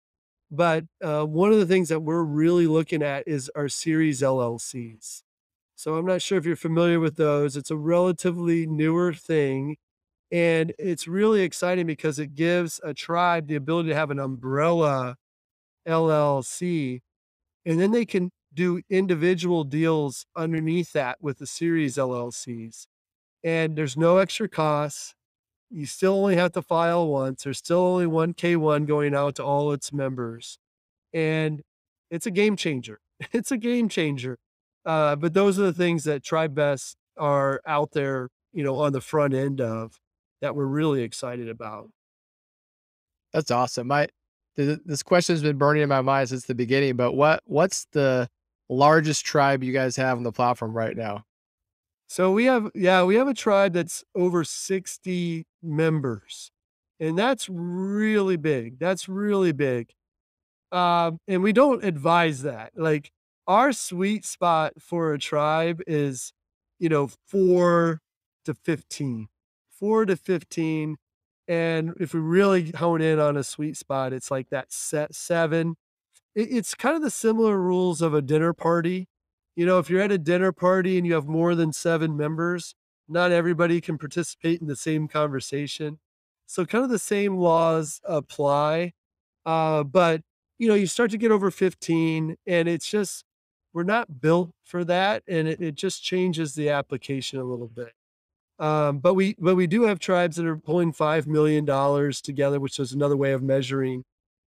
but 0.50 0.84
uh, 1.02 1.24
one 1.24 1.52
of 1.52 1.58
the 1.58 1.66
things 1.66 1.88
that 1.88 2.00
we're 2.00 2.24
really 2.24 2.66
looking 2.66 3.02
at 3.02 3.26
is 3.26 3.50
our 3.54 3.68
series 3.68 4.20
LLCs. 4.20 5.22
So 5.76 5.94
I'm 5.94 6.06
not 6.06 6.22
sure 6.22 6.36
if 6.36 6.44
you're 6.44 6.56
familiar 6.56 7.00
with 7.00 7.16
those. 7.16 7.56
It's 7.56 7.70
a 7.70 7.76
relatively 7.76 8.66
newer 8.66 9.14
thing. 9.14 9.76
And 10.32 10.72
it's 10.78 11.08
really 11.08 11.42
exciting 11.42 11.86
because 11.86 12.18
it 12.18 12.34
gives 12.34 12.80
a 12.84 12.94
tribe 12.94 13.46
the 13.46 13.56
ability 13.56 13.88
to 13.88 13.94
have 13.94 14.10
an 14.10 14.18
umbrella 14.18 15.16
LLC. 15.88 17.00
And 17.64 17.80
then 17.80 17.92
they 17.92 18.04
can 18.04 18.30
do 18.52 18.82
individual 18.90 19.64
deals 19.64 20.26
underneath 20.36 20.92
that 20.92 21.18
with 21.20 21.38
the 21.38 21.46
series 21.46 21.96
LLCs. 21.96 22.86
And 23.42 23.76
there's 23.76 23.96
no 23.96 24.18
extra 24.18 24.48
costs 24.48 25.14
you 25.70 25.86
still 25.86 26.14
only 26.14 26.36
have 26.36 26.52
to 26.52 26.62
file 26.62 27.06
once. 27.08 27.44
There's 27.44 27.58
still 27.58 27.78
only 27.78 28.06
one 28.06 28.34
K1 28.34 28.86
going 28.86 29.14
out 29.14 29.36
to 29.36 29.44
all 29.44 29.72
its 29.72 29.92
members. 29.92 30.58
And 31.12 31.62
it's 32.10 32.26
a 32.26 32.30
game 32.30 32.56
changer. 32.56 33.00
It's 33.32 33.52
a 33.52 33.58
game 33.58 33.90
changer. 33.90 34.38
Uh, 34.86 35.14
but 35.14 35.34
those 35.34 35.58
are 35.58 35.64
the 35.64 35.74
things 35.74 36.04
that 36.04 36.22
TribeVest 36.22 36.96
are 37.18 37.60
out 37.66 37.92
there, 37.92 38.30
you 38.54 38.64
know, 38.64 38.76
on 38.76 38.92
the 38.92 39.00
front 39.02 39.34
end 39.34 39.60
of 39.60 40.00
that 40.40 40.56
we're 40.56 40.64
really 40.64 41.02
excited 41.02 41.48
about. 41.48 41.90
That's 43.32 43.50
awesome. 43.50 43.88
My 43.88 44.08
this 44.56 45.02
question 45.02 45.34
has 45.34 45.42
been 45.42 45.58
burning 45.58 45.82
in 45.82 45.88
my 45.88 46.00
mind 46.00 46.30
since 46.30 46.44
the 46.44 46.54
beginning. 46.54 46.96
But 46.96 47.12
what 47.12 47.42
what's 47.44 47.86
the 47.92 48.28
largest 48.68 49.24
tribe 49.24 49.62
you 49.62 49.72
guys 49.72 49.96
have 49.96 50.16
on 50.18 50.24
the 50.24 50.32
platform 50.32 50.72
right 50.72 50.96
now? 50.96 51.24
So 52.10 52.32
we 52.32 52.46
have, 52.46 52.72
yeah, 52.74 53.04
we 53.04 53.14
have 53.14 53.28
a 53.28 53.34
tribe 53.34 53.72
that's 53.72 54.02
over 54.16 54.42
60 54.42 55.46
members, 55.62 56.50
and 56.98 57.16
that's 57.16 57.48
really 57.48 58.36
big. 58.36 58.80
That's 58.80 59.08
really 59.08 59.52
big. 59.52 59.90
Um, 60.72 61.20
and 61.28 61.40
we 61.40 61.52
don't 61.52 61.84
advise 61.84 62.42
that. 62.42 62.72
Like 62.74 63.12
our 63.46 63.70
sweet 63.72 64.24
spot 64.24 64.72
for 64.80 65.12
a 65.12 65.20
tribe 65.20 65.82
is, 65.86 66.32
you 66.80 66.88
know, 66.88 67.10
four 67.28 68.00
to 68.44 68.54
15, 68.54 69.28
four 69.70 70.04
to 70.04 70.16
15. 70.16 70.96
And 71.46 71.94
if 72.00 72.12
we 72.12 72.18
really 72.18 72.72
hone 72.72 73.02
in 73.02 73.20
on 73.20 73.36
a 73.36 73.44
sweet 73.44 73.76
spot, 73.76 74.12
it's 74.12 74.32
like 74.32 74.50
that 74.50 74.72
set 74.72 75.14
seven. 75.14 75.76
It, 76.34 76.48
it's 76.50 76.74
kind 76.74 76.96
of 76.96 77.02
the 77.02 77.10
similar 77.12 77.56
rules 77.56 78.02
of 78.02 78.14
a 78.14 78.22
dinner 78.22 78.52
party 78.52 79.06
you 79.56 79.66
know, 79.66 79.78
if 79.78 79.90
you're 79.90 80.00
at 80.00 80.12
a 80.12 80.18
dinner 80.18 80.52
party 80.52 80.96
and 80.98 81.06
you 81.06 81.14
have 81.14 81.26
more 81.26 81.54
than 81.54 81.72
seven 81.72 82.16
members, 82.16 82.74
not 83.08 83.32
everybody 83.32 83.80
can 83.80 83.98
participate 83.98 84.60
in 84.60 84.66
the 84.68 84.76
same 84.76 85.08
conversation. 85.08 85.98
So, 86.46 86.64
kind 86.66 86.84
of 86.84 86.90
the 86.90 86.98
same 86.98 87.36
laws 87.36 88.00
apply. 88.04 88.92
Uh, 89.46 89.84
but, 89.84 90.22
you 90.58 90.68
know, 90.68 90.74
you 90.74 90.86
start 90.86 91.10
to 91.12 91.18
get 91.18 91.30
over 91.32 91.50
15, 91.50 92.36
and 92.46 92.68
it's 92.68 92.88
just, 92.88 93.24
we're 93.72 93.82
not 93.84 94.20
built 94.20 94.50
for 94.64 94.84
that. 94.84 95.22
And 95.28 95.48
it, 95.48 95.60
it 95.60 95.74
just 95.76 96.02
changes 96.02 96.54
the 96.54 96.70
application 96.70 97.38
a 97.38 97.44
little 97.44 97.68
bit. 97.68 97.92
Um, 98.60 98.98
but 98.98 99.14
we 99.14 99.34
but 99.38 99.56
we 99.56 99.66
do 99.66 99.84
have 99.84 99.98
tribes 99.98 100.36
that 100.36 100.46
are 100.46 100.56
pulling 100.56 100.92
five 100.92 101.26
million 101.26 101.64
dollars 101.64 102.20
together, 102.20 102.60
which 102.60 102.78
is 102.78 102.92
another 102.92 103.16
way 103.16 103.32
of 103.32 103.42
measuring, 103.42 104.04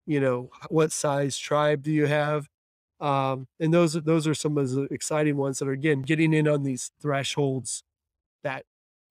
you 0.07 0.21
know, 0.21 0.51
what 0.71 0.93
size 0.93 1.39
tribe 1.39 1.83
do 1.83 1.93
you 1.93 2.07
have. 2.07 2.49
Um, 3.01 3.47
and 3.61 3.75
those 3.75 3.93
those 3.93 4.27
are 4.27 4.35
some 4.35 4.57
of 4.57 4.71
the 4.71 4.85
exciting 4.91 5.37
ones 5.37 5.59
that 5.59 5.69
are 5.69 5.73
again 5.73 6.03
getting 6.03 6.33
in 6.33 6.49
on 6.49 6.63
these 6.63 6.93
thresholds 7.01 7.83
that 8.43 8.65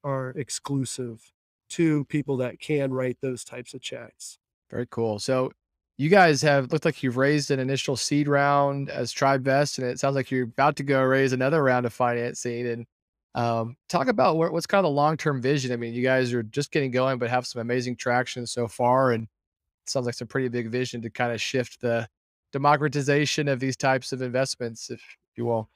are 0.04 0.30
exclusive 0.32 1.32
to 1.70 2.06
people 2.06 2.38
that 2.38 2.60
can 2.60 2.94
write 2.94 3.18
those 3.22 3.44
types 3.44 3.74
of 3.74 3.82
checks. 3.82 4.38
Very 4.70 4.88
cool. 4.90 5.20
So 5.20 5.52
you 5.98 6.10
guys 6.10 6.42
have 6.42 6.72
looked 6.72 6.86
like 6.86 7.04
you've 7.04 7.18
raised 7.18 7.52
an 7.52 7.60
initial 7.60 7.96
seed 7.96 8.28
round 8.28 8.90
as 8.90 9.14
TribeVest, 9.14 9.78
and 9.78 9.88
it 9.88 10.00
sounds 10.00 10.16
like 10.16 10.30
you're 10.30 10.44
about 10.44 10.76
to 10.78 10.84
go 10.84 11.02
raise 11.02 11.32
another 11.32 11.64
round 11.64 11.86
of 11.86 11.94
financing. 11.94 12.68
And 12.68 12.86
um, 13.34 13.78
talk 13.88 14.08
about 14.08 14.38
what, 14.38 14.52
what's 14.52 14.66
kind 14.66 14.86
of 14.86 14.90
the 14.90 14.96
long 14.96 15.18
term 15.18 15.42
vision. 15.42 15.72
I 15.72 15.78
mean, 15.78 15.94
you 15.94 16.04
guys 16.04 16.34
are 16.34 16.44
just 16.44 16.72
getting 16.72 16.92
going, 16.92 17.18
but 17.18 17.30
have 17.30 17.48
some 17.48 17.62
amazing 17.62 17.96
traction 17.96 18.46
so 18.46 18.68
far, 18.68 19.12
and 19.12 19.24
it 19.24 19.90
sounds 19.90 20.06
like 20.06 20.16
some 20.16 20.28
pretty 20.28 20.50
big 20.50 20.70
vision 20.70 21.02
to 21.02 21.10
kind 21.10 21.32
of 21.32 21.40
shift 21.40 21.80
the 21.82 22.08
democratization 22.56 23.50
of 23.50 23.60
these 23.60 23.76
types 23.76 24.14
of 24.14 24.22
investments, 24.22 24.90
if 24.90 25.02
you 25.36 25.44
will. 25.44 25.70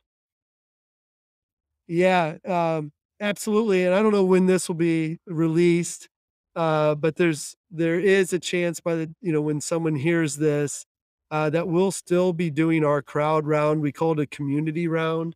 Yeah, 1.87 2.37
um, 2.45 2.93
absolutely. 3.19 3.83
And 3.85 3.93
I 3.93 4.01
don't 4.01 4.13
know 4.13 4.23
when 4.23 4.45
this 4.45 4.69
will 4.69 4.75
be 4.75 5.19
released, 5.25 6.07
uh, 6.55 6.95
but 6.95 7.17
there's 7.17 7.57
there 7.69 7.99
is 7.99 8.31
a 8.31 8.39
chance 8.39 8.79
by 8.79 8.95
the 8.95 9.13
you 9.19 9.33
know 9.33 9.41
when 9.41 9.59
someone 9.59 9.95
hears 9.95 10.37
this 10.37 10.85
uh, 11.31 11.49
that 11.49 11.67
we'll 11.67 11.91
still 11.91 12.31
be 12.31 12.49
doing 12.49 12.85
our 12.85 13.01
crowd 13.01 13.45
round. 13.45 13.81
We 13.81 13.91
call 13.91 14.13
it 14.13 14.19
a 14.19 14.27
community 14.27 14.87
round. 14.87 15.35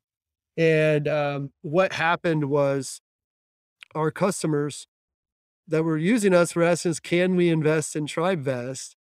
And 0.55 1.09
um, 1.09 1.51
what 1.61 1.91
happened 1.91 2.45
was 2.45 3.01
our 3.93 4.11
customers 4.11 4.87
that 5.67 5.83
were 5.83 5.97
using 5.97 6.33
us 6.33 6.55
were 6.55 6.63
asking 6.63 6.91
us, 6.91 6.99
can 7.01 7.35
we 7.35 7.49
invest 7.49 7.97
in 7.97 8.05
TribeVest? 8.05 8.95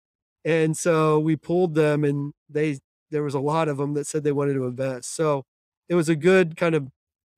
And 0.45 0.77
so 0.77 1.19
we 1.19 1.35
pulled 1.35 1.75
them 1.75 2.03
and 2.03 2.33
they 2.49 2.79
there 3.11 3.23
was 3.23 3.35
a 3.35 3.39
lot 3.39 3.67
of 3.67 3.77
them 3.77 3.93
that 3.93 4.07
said 4.07 4.23
they 4.23 4.31
wanted 4.31 4.55
to 4.55 4.65
invest. 4.65 5.13
So 5.15 5.43
it 5.87 5.95
was 5.95 6.09
a 6.09 6.15
good 6.15 6.57
kind 6.57 6.73
of 6.73 6.87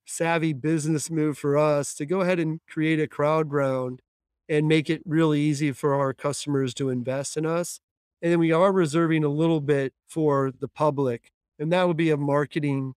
savvy 0.06 0.52
business 0.52 1.10
move 1.10 1.36
for 1.36 1.58
us 1.58 1.94
to 1.94 2.06
go 2.06 2.20
ahead 2.22 2.38
and 2.38 2.60
create 2.68 2.98
a 3.00 3.06
crowd 3.06 3.52
round 3.52 4.00
and 4.48 4.68
make 4.68 4.88
it 4.88 5.02
really 5.04 5.40
easy 5.40 5.72
for 5.72 5.94
our 5.94 6.14
customers 6.14 6.72
to 6.74 6.88
invest 6.88 7.36
in 7.36 7.44
us. 7.44 7.80
And 8.22 8.32
then 8.32 8.38
we 8.38 8.52
are 8.52 8.72
reserving 8.72 9.24
a 9.24 9.28
little 9.28 9.60
bit 9.60 9.92
for 10.08 10.52
the 10.58 10.68
public. 10.68 11.30
And 11.58 11.72
that 11.72 11.86
would 11.86 11.96
be 11.96 12.10
a 12.10 12.16
marketing 12.16 12.94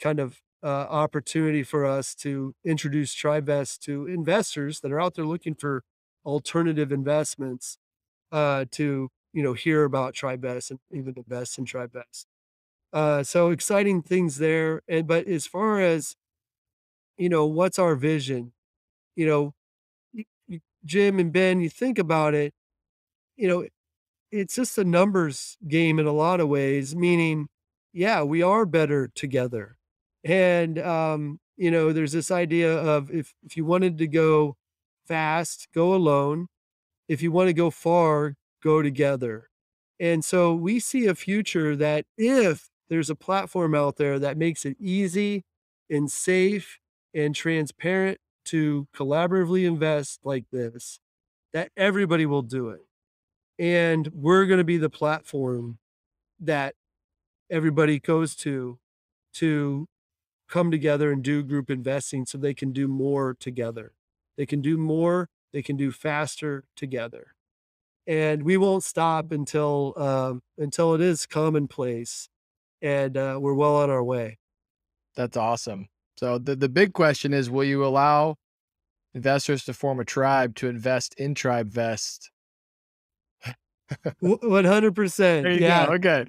kind 0.00 0.18
of 0.18 0.40
uh, 0.62 0.66
opportunity 0.66 1.62
for 1.62 1.84
us 1.84 2.14
to 2.16 2.54
introduce 2.64 3.14
TribeVest 3.14 3.78
to 3.80 4.06
investors 4.06 4.80
that 4.80 4.92
are 4.92 5.00
out 5.00 5.14
there 5.14 5.24
looking 5.24 5.54
for 5.54 5.82
alternative 6.24 6.92
investments 6.92 7.78
uh, 8.32 8.64
to 8.72 9.10
you 9.32 9.42
know 9.42 9.52
hear 9.54 9.84
about 9.84 10.14
TribeVest 10.14 10.70
and 10.70 10.80
even 10.92 11.14
invest 11.16 11.58
in 11.58 11.64
TribeVest. 11.66 12.26
Uh, 12.92 13.22
so 13.24 13.50
exciting 13.50 14.02
things 14.02 14.38
there. 14.38 14.82
And 14.88 15.06
but 15.06 15.26
as 15.28 15.46
far 15.46 15.80
as 15.80 16.16
you 17.18 17.28
know, 17.28 17.46
what's 17.46 17.78
our 17.78 17.94
vision? 17.94 18.52
You 19.16 19.26
know, 19.26 19.54
y- 20.14 20.26
y- 20.48 20.60
Jim 20.84 21.20
and 21.20 21.32
Ben, 21.32 21.60
you 21.60 21.70
think 21.70 21.98
about 21.98 22.34
it. 22.34 22.54
You 23.36 23.48
know, 23.48 23.68
it's 24.32 24.56
just 24.56 24.78
a 24.78 24.84
numbers 24.84 25.58
game 25.68 25.98
in 25.98 26.06
a 26.06 26.12
lot 26.12 26.40
of 26.40 26.48
ways. 26.48 26.96
Meaning, 26.96 27.48
yeah, 27.92 28.22
we 28.24 28.42
are 28.42 28.66
better 28.66 29.08
together. 29.14 29.76
And 30.24 30.78
um, 30.80 31.40
you 31.56 31.70
know, 31.70 31.92
there's 31.92 32.12
this 32.12 32.30
idea 32.32 32.72
of 32.76 33.10
if 33.10 33.34
if 33.44 33.56
you 33.56 33.64
wanted 33.66 33.98
to 34.00 34.08
go 34.08 34.56
fast, 35.06 35.68
go 35.74 35.94
alone. 35.94 36.48
If 37.08 37.22
you 37.22 37.32
want 37.32 37.48
to 37.48 37.54
go 37.54 37.70
far, 37.70 38.36
go 38.62 38.82
together. 38.82 39.48
And 39.98 40.24
so 40.24 40.54
we 40.54 40.80
see 40.80 41.06
a 41.06 41.14
future 41.14 41.76
that 41.76 42.06
if 42.16 42.70
there's 42.88 43.10
a 43.10 43.14
platform 43.14 43.74
out 43.74 43.96
there 43.96 44.18
that 44.18 44.36
makes 44.36 44.64
it 44.64 44.76
easy 44.80 45.44
and 45.88 46.10
safe 46.10 46.78
and 47.14 47.34
transparent 47.34 48.18
to 48.46 48.88
collaboratively 48.94 49.66
invest 49.66 50.20
like 50.24 50.44
this, 50.50 51.00
that 51.52 51.70
everybody 51.76 52.26
will 52.26 52.42
do 52.42 52.70
it. 52.70 52.80
And 53.58 54.10
we're 54.14 54.46
going 54.46 54.58
to 54.58 54.64
be 54.64 54.78
the 54.78 54.90
platform 54.90 55.78
that 56.40 56.74
everybody 57.50 57.98
goes 57.98 58.34
to 58.36 58.78
to 59.34 59.86
come 60.48 60.70
together 60.70 61.12
and 61.12 61.22
do 61.22 61.42
group 61.42 61.70
investing 61.70 62.26
so 62.26 62.38
they 62.38 62.54
can 62.54 62.72
do 62.72 62.88
more 62.88 63.36
together. 63.38 63.92
They 64.36 64.46
can 64.46 64.60
do 64.62 64.76
more, 64.76 65.28
they 65.52 65.62
can 65.62 65.76
do 65.76 65.92
faster 65.92 66.64
together. 66.74 67.34
And 68.10 68.42
we 68.42 68.56
won't 68.56 68.82
stop 68.82 69.30
until 69.30 69.94
um, 69.96 70.42
until 70.58 70.94
it 70.94 71.00
is 71.00 71.26
commonplace 71.26 72.28
and 72.82 73.16
uh, 73.16 73.38
we're 73.40 73.54
well 73.54 73.76
on 73.76 73.88
our 73.88 74.02
way. 74.02 74.38
That's 75.14 75.36
awesome. 75.36 75.86
So 76.16 76.36
the 76.36 76.56
the 76.56 76.68
big 76.68 76.92
question 76.92 77.32
is, 77.32 77.48
will 77.50 77.62
you 77.62 77.84
allow 77.84 78.34
investors 79.14 79.64
to 79.66 79.74
form 79.74 80.00
a 80.00 80.04
tribe 80.04 80.56
to 80.56 80.66
invest 80.66 81.14
in 81.18 81.34
TribeVest? 81.34 82.30
One 84.20 84.64
hundred 84.64 84.96
percent. 84.96 85.44
There 85.44 85.52
you 85.52 85.60
Yeah. 85.60 85.86
go. 85.86 85.92
Okay. 85.92 86.26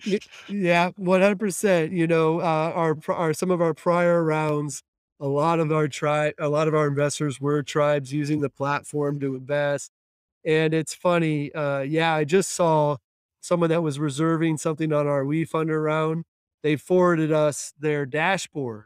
Yeah, 0.47 0.91
100%. 0.91 1.91
You 1.93 2.05
know, 2.07 2.41
uh, 2.41 2.71
our, 2.75 2.97
our 3.07 3.33
some 3.33 3.49
of 3.49 3.59
our 3.59 3.73
prior 3.73 4.23
rounds, 4.23 4.83
a 5.19 5.27
lot 5.27 5.59
of 5.59 5.71
our 5.71 5.87
tribe, 5.87 6.35
a 6.37 6.47
lot 6.49 6.67
of 6.67 6.75
our 6.75 6.87
investors 6.87 7.41
were 7.41 7.63
tribes 7.63 8.13
using 8.13 8.41
the 8.41 8.49
platform 8.49 9.19
to 9.21 9.35
invest. 9.35 9.91
And 10.45 10.73
it's 10.73 10.93
funny. 10.93 11.51
Uh, 11.53 11.81
yeah, 11.81 12.13
I 12.15 12.23
just 12.23 12.51
saw 12.51 12.97
someone 13.41 13.69
that 13.69 13.81
was 13.83 13.99
reserving 13.99 14.57
something 14.57 14.93
on 14.93 15.07
our 15.07 15.25
We 15.25 15.45
WeFunder 15.45 15.83
round. 15.83 16.25
They 16.63 16.75
forwarded 16.75 17.31
us 17.31 17.73
their 17.79 18.05
dashboard, 18.05 18.85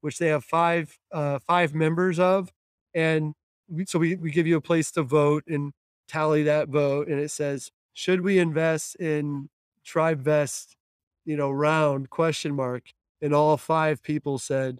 which 0.00 0.18
they 0.18 0.28
have 0.28 0.44
five 0.44 0.98
uh, 1.12 1.38
five 1.40 1.74
members 1.74 2.18
of, 2.18 2.52
and 2.94 3.34
we, 3.68 3.84
so 3.86 3.98
we 3.98 4.16
we 4.16 4.30
give 4.30 4.46
you 4.46 4.56
a 4.56 4.60
place 4.60 4.90
to 4.92 5.02
vote 5.02 5.44
and 5.48 5.72
tally 6.08 6.44
that 6.44 6.68
vote, 6.68 7.08
and 7.08 7.20
it 7.20 7.30
says 7.30 7.70
should 7.92 8.20
we 8.22 8.38
invest 8.38 8.96
in 8.96 9.48
TribeVest, 9.84 10.76
you 11.24 11.36
know, 11.36 11.50
round 11.50 12.10
question 12.10 12.54
mark, 12.54 12.92
and 13.20 13.34
all 13.34 13.56
five 13.56 14.02
people 14.02 14.38
said 14.38 14.78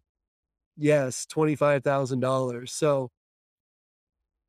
yes, 0.76 1.26
twenty 1.26 1.56
five 1.56 1.84
thousand 1.84 2.20
dollars. 2.20 2.72
So 2.72 3.10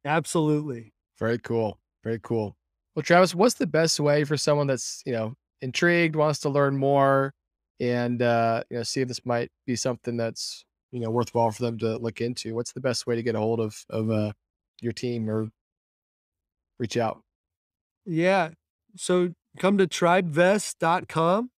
absolutely. 0.06 0.94
Very 1.20 1.38
cool. 1.40 1.80
Very 2.04 2.20
cool. 2.24 2.56
Well, 2.96 3.04
Travis, 3.04 3.36
what's 3.36 3.56
the 3.56 3.68
best 3.68 4.00
way 4.00 4.24
for 4.24 4.38
someone 4.38 4.68
that's, 4.68 5.04
you 5.06 5.14
know, 5.14 5.34
intrigued, 5.62 6.16
wants 6.16 6.40
to 6.40 6.50
learn 6.50 6.78
more, 6.78 7.34
and 7.80 8.22
uh, 8.22 8.64
you 8.70 8.78
know, 8.78 8.84
see 8.84 9.02
if 9.02 9.08
this 9.08 9.26
might 9.26 9.50
be 9.66 9.76
something 9.76 10.18
that's, 10.18 10.64
you 10.92 11.00
know, 11.00 11.10
worthwhile 11.10 11.52
for 11.52 11.64
them 11.64 11.78
to 11.80 11.98
look 11.98 12.22
into? 12.22 12.56
What's 12.56 12.72
the 12.72 12.82
best 12.82 13.06
way 13.06 13.16
to 13.16 13.24
get 13.24 13.36
a 13.36 13.40
hold 13.40 13.60
of 13.60 13.86
of 13.90 14.10
uh, 14.10 14.32
your 14.82 14.94
team 14.94 15.30
or 15.30 15.50
reach 16.80 16.98
out? 16.98 17.22
Yeah. 18.06 18.50
So 18.96 19.34
come 19.58 19.78
to 19.78 19.88
tribevest.com 19.88 21.52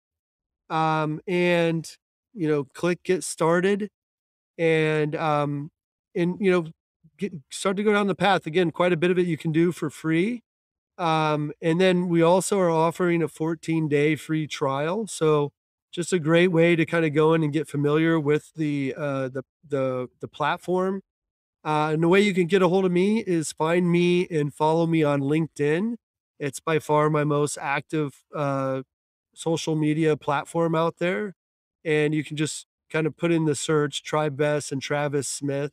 um, 0.70 1.20
and, 1.26 1.96
you 2.34 2.48
know, 2.48 2.64
click 2.74 3.02
get 3.04 3.24
started 3.24 3.88
and, 4.58 5.16
um, 5.16 5.70
and, 6.14 6.36
you 6.40 6.50
know, 6.50 6.66
get, 7.22 7.32
start 7.50 7.76
to 7.76 7.82
go 7.82 7.92
down 7.92 8.06
the 8.06 8.14
path. 8.14 8.46
Again, 8.46 8.70
quite 8.70 8.92
a 8.92 8.96
bit 8.96 9.10
of 9.10 9.18
it 9.18 9.26
you 9.26 9.36
can 9.36 9.52
do 9.52 9.72
for 9.72 9.90
free. 9.90 10.42
Um, 10.98 11.52
and 11.62 11.80
then 11.80 12.08
we 12.08 12.22
also 12.22 12.58
are 12.58 12.70
offering 12.70 13.22
a 13.22 13.28
14 13.28 13.88
day 13.88 14.16
free 14.16 14.46
trial. 14.46 15.06
So 15.06 15.52
just 15.90 16.12
a 16.12 16.18
great 16.18 16.48
way 16.48 16.76
to 16.76 16.84
kind 16.84 17.04
of 17.04 17.14
go 17.14 17.34
in 17.34 17.42
and 17.42 17.52
get 17.52 17.68
familiar 17.68 18.18
with 18.18 18.52
the, 18.54 18.94
uh, 18.96 19.28
the, 19.28 19.42
the, 19.66 20.08
the 20.20 20.28
platform. 20.28 21.02
Uh, 21.64 21.90
and 21.92 22.02
the 22.02 22.08
way 22.08 22.20
you 22.20 22.34
can 22.34 22.46
get 22.46 22.62
a 22.62 22.68
hold 22.68 22.84
of 22.84 22.92
me 22.92 23.20
is 23.20 23.52
find 23.52 23.90
me 23.90 24.26
and 24.28 24.52
follow 24.52 24.86
me 24.86 25.02
on 25.02 25.20
LinkedIn. 25.20 25.96
It's 26.38 26.60
by 26.60 26.78
far 26.78 27.08
my 27.08 27.24
most 27.24 27.56
active 27.60 28.24
uh, 28.34 28.82
social 29.34 29.76
media 29.76 30.16
platform 30.16 30.74
out 30.74 30.98
there. 30.98 31.34
And 31.84 32.14
you 32.14 32.24
can 32.24 32.36
just 32.36 32.66
kind 32.90 33.06
of 33.06 33.16
put 33.16 33.32
in 33.32 33.44
the 33.44 33.54
search 33.54 34.02
TribeVest 34.04 34.72
and 34.72 34.82
Travis 34.82 35.28
Smith, 35.28 35.72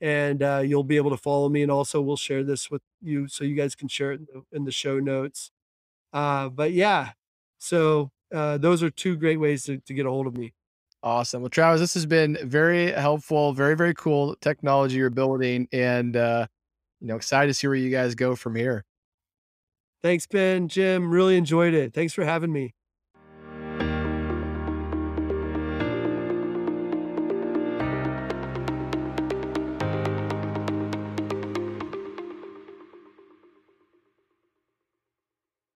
and 0.00 0.42
uh, 0.42 0.62
you'll 0.64 0.84
be 0.84 0.96
able 0.96 1.10
to 1.10 1.16
follow 1.16 1.48
me. 1.48 1.62
And 1.62 1.70
also, 1.70 2.00
we'll 2.00 2.16
share 2.16 2.44
this 2.44 2.70
with 2.70 2.82
you 3.00 3.28
so 3.28 3.44
you 3.44 3.54
guys 3.54 3.74
can 3.74 3.88
share 3.88 4.12
it 4.12 4.20
in 4.20 4.26
the, 4.32 4.56
in 4.56 4.64
the 4.64 4.72
show 4.72 4.98
notes. 4.98 5.50
Uh, 6.12 6.48
but 6.48 6.72
yeah, 6.72 7.10
so 7.58 8.10
uh, 8.34 8.58
those 8.58 8.82
are 8.82 8.90
two 8.90 9.16
great 9.16 9.38
ways 9.38 9.64
to, 9.64 9.78
to 9.78 9.94
get 9.94 10.06
a 10.06 10.10
hold 10.10 10.26
of 10.26 10.36
me. 10.36 10.52
Awesome. 11.02 11.42
Well, 11.42 11.50
Travis, 11.50 11.80
this 11.80 11.94
has 11.94 12.06
been 12.06 12.36
very 12.42 12.90
helpful, 12.90 13.52
very, 13.52 13.76
very 13.76 13.94
cool 13.94 14.34
technology 14.40 14.96
you're 14.96 15.10
building, 15.10 15.68
and 15.72 16.16
uh, 16.16 16.46
you 17.00 17.06
know, 17.06 17.16
excited 17.16 17.48
to 17.48 17.54
see 17.54 17.68
where 17.68 17.76
you 17.76 17.90
guys 17.90 18.14
go 18.14 18.34
from 18.34 18.56
here. 18.56 18.84
Thanks, 20.02 20.26
Ben, 20.26 20.68
Jim. 20.68 21.10
Really 21.10 21.36
enjoyed 21.36 21.74
it. 21.74 21.92
Thanks 21.92 22.12
for 22.12 22.24
having 22.24 22.52
me. 22.52 22.74